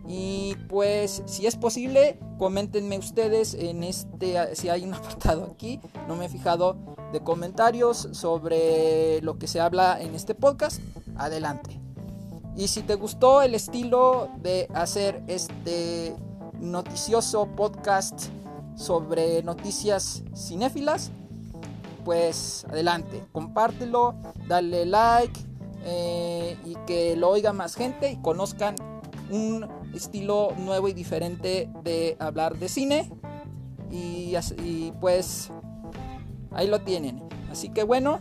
Y 0.07 0.55
pues 0.69 1.23
si 1.25 1.47
es 1.47 1.55
posible, 1.55 2.19
coméntenme 2.37 2.99
ustedes 2.99 3.55
en 3.55 3.83
este, 3.83 4.55
si 4.55 4.69
hay 4.69 4.83
un 4.83 4.93
apartado 4.93 5.49
aquí, 5.51 5.79
no 6.07 6.15
me 6.15 6.25
he 6.25 6.29
fijado, 6.29 6.77
de 7.11 7.21
comentarios 7.21 8.09
sobre 8.11 9.19
lo 9.23 9.39
que 9.39 9.47
se 9.47 9.59
habla 9.59 9.99
en 9.99 10.13
este 10.13 10.35
podcast, 10.35 10.81
adelante. 11.17 11.81
Y 12.55 12.67
si 12.67 12.83
te 12.83 12.93
gustó 12.93 13.41
el 13.41 13.55
estilo 13.55 14.29
de 14.37 14.67
hacer 14.75 15.23
este 15.25 16.15
noticioso 16.59 17.47
podcast 17.55 18.27
sobre 18.75 19.41
noticias 19.41 20.23
cinéfilas, 20.35 21.11
pues 22.03 22.65
adelante, 22.69 23.25
compártelo, 23.31 24.15
dale 24.47 24.85
like 24.85 25.39
eh, 25.85 26.57
y 26.65 26.75
que 26.87 27.15
lo 27.15 27.29
oiga 27.29 27.53
más 27.53 27.75
gente 27.75 28.11
y 28.11 28.17
conozcan 28.17 28.75
un 29.29 29.67
estilo 29.93 30.53
nuevo 30.57 30.87
y 30.87 30.93
diferente 30.93 31.69
de 31.83 32.15
hablar 32.19 32.57
de 32.57 32.69
cine. 32.69 33.11
Y, 33.91 34.91
pues 34.99 35.51
ahí 36.51 36.67
lo 36.67 36.81
tienen. 36.81 37.23
Así 37.51 37.69
que 37.69 37.83
bueno, 37.83 38.19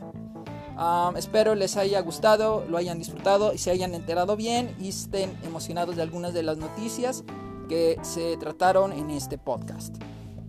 espero 1.16 1.54
les 1.54 1.78
haya 1.78 2.00
gustado, 2.00 2.66
lo 2.68 2.76
hayan 2.76 2.98
disfrutado 2.98 3.54
y 3.54 3.58
se 3.58 3.70
hayan 3.70 3.94
enterado 3.94 4.36
bien 4.36 4.76
y 4.78 4.90
estén 4.90 5.34
emocionados 5.44 5.96
de 5.96 6.02
algunas 6.02 6.34
de 6.34 6.42
las 6.42 6.58
noticias 6.58 7.24
que 7.70 7.98
se 8.02 8.36
trataron 8.36 8.92
en 8.92 9.10
este 9.10 9.38
podcast. 9.38 9.96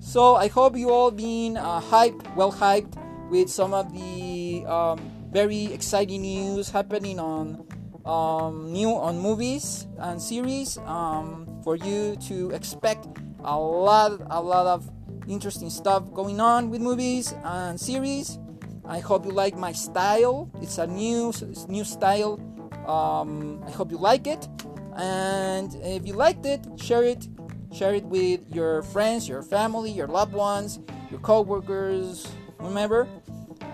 So 0.02 0.38
I 0.44 0.52
hope 0.54 0.78
you 0.78 0.90
all 0.90 1.12
been 1.12 1.56
uh, 1.56 1.80
hyped, 1.80 2.28
well 2.36 2.52
hyped 2.52 3.03
with 3.34 3.50
some 3.50 3.74
of 3.74 3.92
the 3.92 4.64
um, 4.68 5.02
very 5.32 5.66
exciting 5.74 6.22
news 6.22 6.70
happening 6.70 7.18
on 7.20 7.66
um, 8.06 8.72
new 8.72 8.90
on 8.90 9.18
movies 9.18 9.88
and 9.98 10.22
series 10.22 10.78
um, 10.86 11.50
for 11.64 11.76
you 11.76 12.16
to 12.28 12.52
expect 12.52 13.08
a 13.44 13.58
lot 13.58 14.22
a 14.30 14.40
lot 14.40 14.68
of 14.68 14.88
interesting 15.28 15.72
stuff 15.72 16.14
going 16.14 16.40
on 16.40 16.70
with 16.70 16.80
movies 16.80 17.34
and 17.44 17.80
series. 17.80 18.38
I 18.86 19.00
hope 19.00 19.26
you 19.26 19.32
like 19.32 19.58
my 19.58 19.72
style. 19.72 20.52
It's 20.62 20.78
a 20.78 20.86
new 20.86 21.34
new 21.68 21.84
style. 21.84 22.38
Um, 22.86 23.64
i 23.66 23.72
hope 23.72 23.90
you 23.90 23.98
like 23.98 24.28
it. 24.28 24.48
And 24.96 25.74
if 25.82 26.06
you 26.06 26.14
liked 26.14 26.46
it 26.46 26.62
share 26.78 27.04
it. 27.04 27.28
Share 27.74 27.96
it 27.96 28.06
with 28.06 28.42
your 28.54 28.84
friends, 28.84 29.28
your 29.28 29.42
family, 29.42 29.90
your 29.90 30.06
loved 30.06 30.34
ones, 30.34 30.80
your 31.10 31.20
co-workers, 31.22 32.28
whomever. 32.64 33.08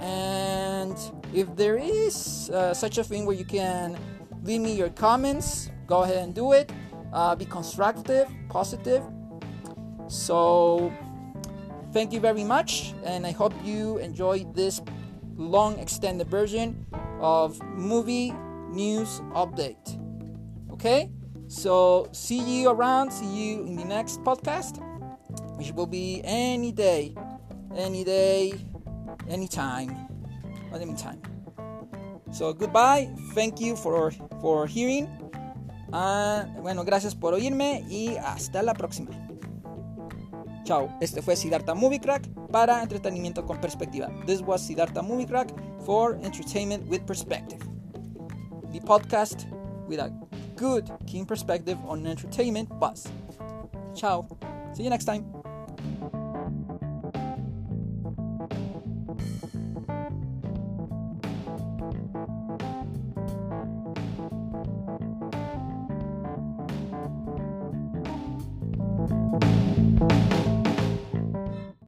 And 0.01 0.97
if 1.33 1.55
there 1.55 1.77
is 1.77 2.49
uh, 2.49 2.73
such 2.73 2.97
a 2.97 3.03
thing 3.03 3.25
where 3.25 3.35
you 3.35 3.45
can 3.45 3.97
leave 4.43 4.61
me 4.61 4.73
your 4.73 4.89
comments, 4.89 5.69
go 5.87 6.03
ahead 6.03 6.17
and 6.17 6.33
do 6.33 6.53
it. 6.53 6.71
Uh, 7.13 7.35
be 7.35 7.45
constructive, 7.45 8.27
positive. 8.49 9.03
So, 10.07 10.91
thank 11.93 12.13
you 12.13 12.19
very 12.19 12.43
much, 12.43 12.93
and 13.03 13.25
I 13.25 13.31
hope 13.31 13.53
you 13.63 13.97
enjoyed 13.97 14.55
this 14.55 14.81
long 15.35 15.77
extended 15.79 16.27
version 16.27 16.85
of 17.19 17.61
movie 17.75 18.33
news 18.69 19.21
update. 19.33 19.99
Okay? 20.71 21.11
So, 21.47 22.07
see 22.11 22.61
you 22.61 22.69
around. 22.69 23.11
See 23.11 23.25
you 23.25 23.65
in 23.65 23.75
the 23.75 23.85
next 23.85 24.23
podcast, 24.23 24.77
which 25.57 25.71
will 25.71 25.87
be 25.87 26.21
any 26.23 26.71
day, 26.71 27.15
any 27.75 28.03
day, 28.03 28.53
anytime, 29.29 29.95
anytime. 30.73 31.21
So, 32.31 32.53
goodbye. 32.53 33.09
Thank 33.33 33.59
you 33.59 33.75
for, 33.75 34.11
for 34.41 34.67
hearing. 34.67 35.07
Uh, 35.91 36.45
bueno, 36.61 36.83
gracias 36.83 37.15
por 37.15 37.33
oírme 37.33 37.83
y 37.89 38.15
hasta 38.17 38.61
la 38.61 38.73
próxima. 38.73 39.09
Chao, 40.63 40.87
este 41.01 41.23
fue 41.23 41.35
Siddhartha 41.35 41.73
Movie 41.73 41.99
Crack 41.99 42.29
para 42.51 42.83
entretenimiento 42.83 43.43
con 43.43 43.59
perspectiva. 43.59 44.09
This 44.27 44.41
was 44.41 44.61
Siddhartha 44.61 45.01
Movie 45.01 45.25
Crack 45.25 45.51
for 45.83 46.19
entertainment 46.23 46.87
with 46.87 47.01
perspective. 47.07 47.59
The 48.71 48.79
podcast 48.81 49.47
with 49.87 49.99
a 49.99 50.11
good, 50.55 50.91
keen 51.07 51.25
perspective 51.25 51.77
on 51.87 52.05
entertainment 52.05 52.69
buzz. 52.79 53.07
Ciao. 53.95 54.27
See 54.73 54.83
you 54.83 54.91
next 54.91 55.05
time. 55.05 55.25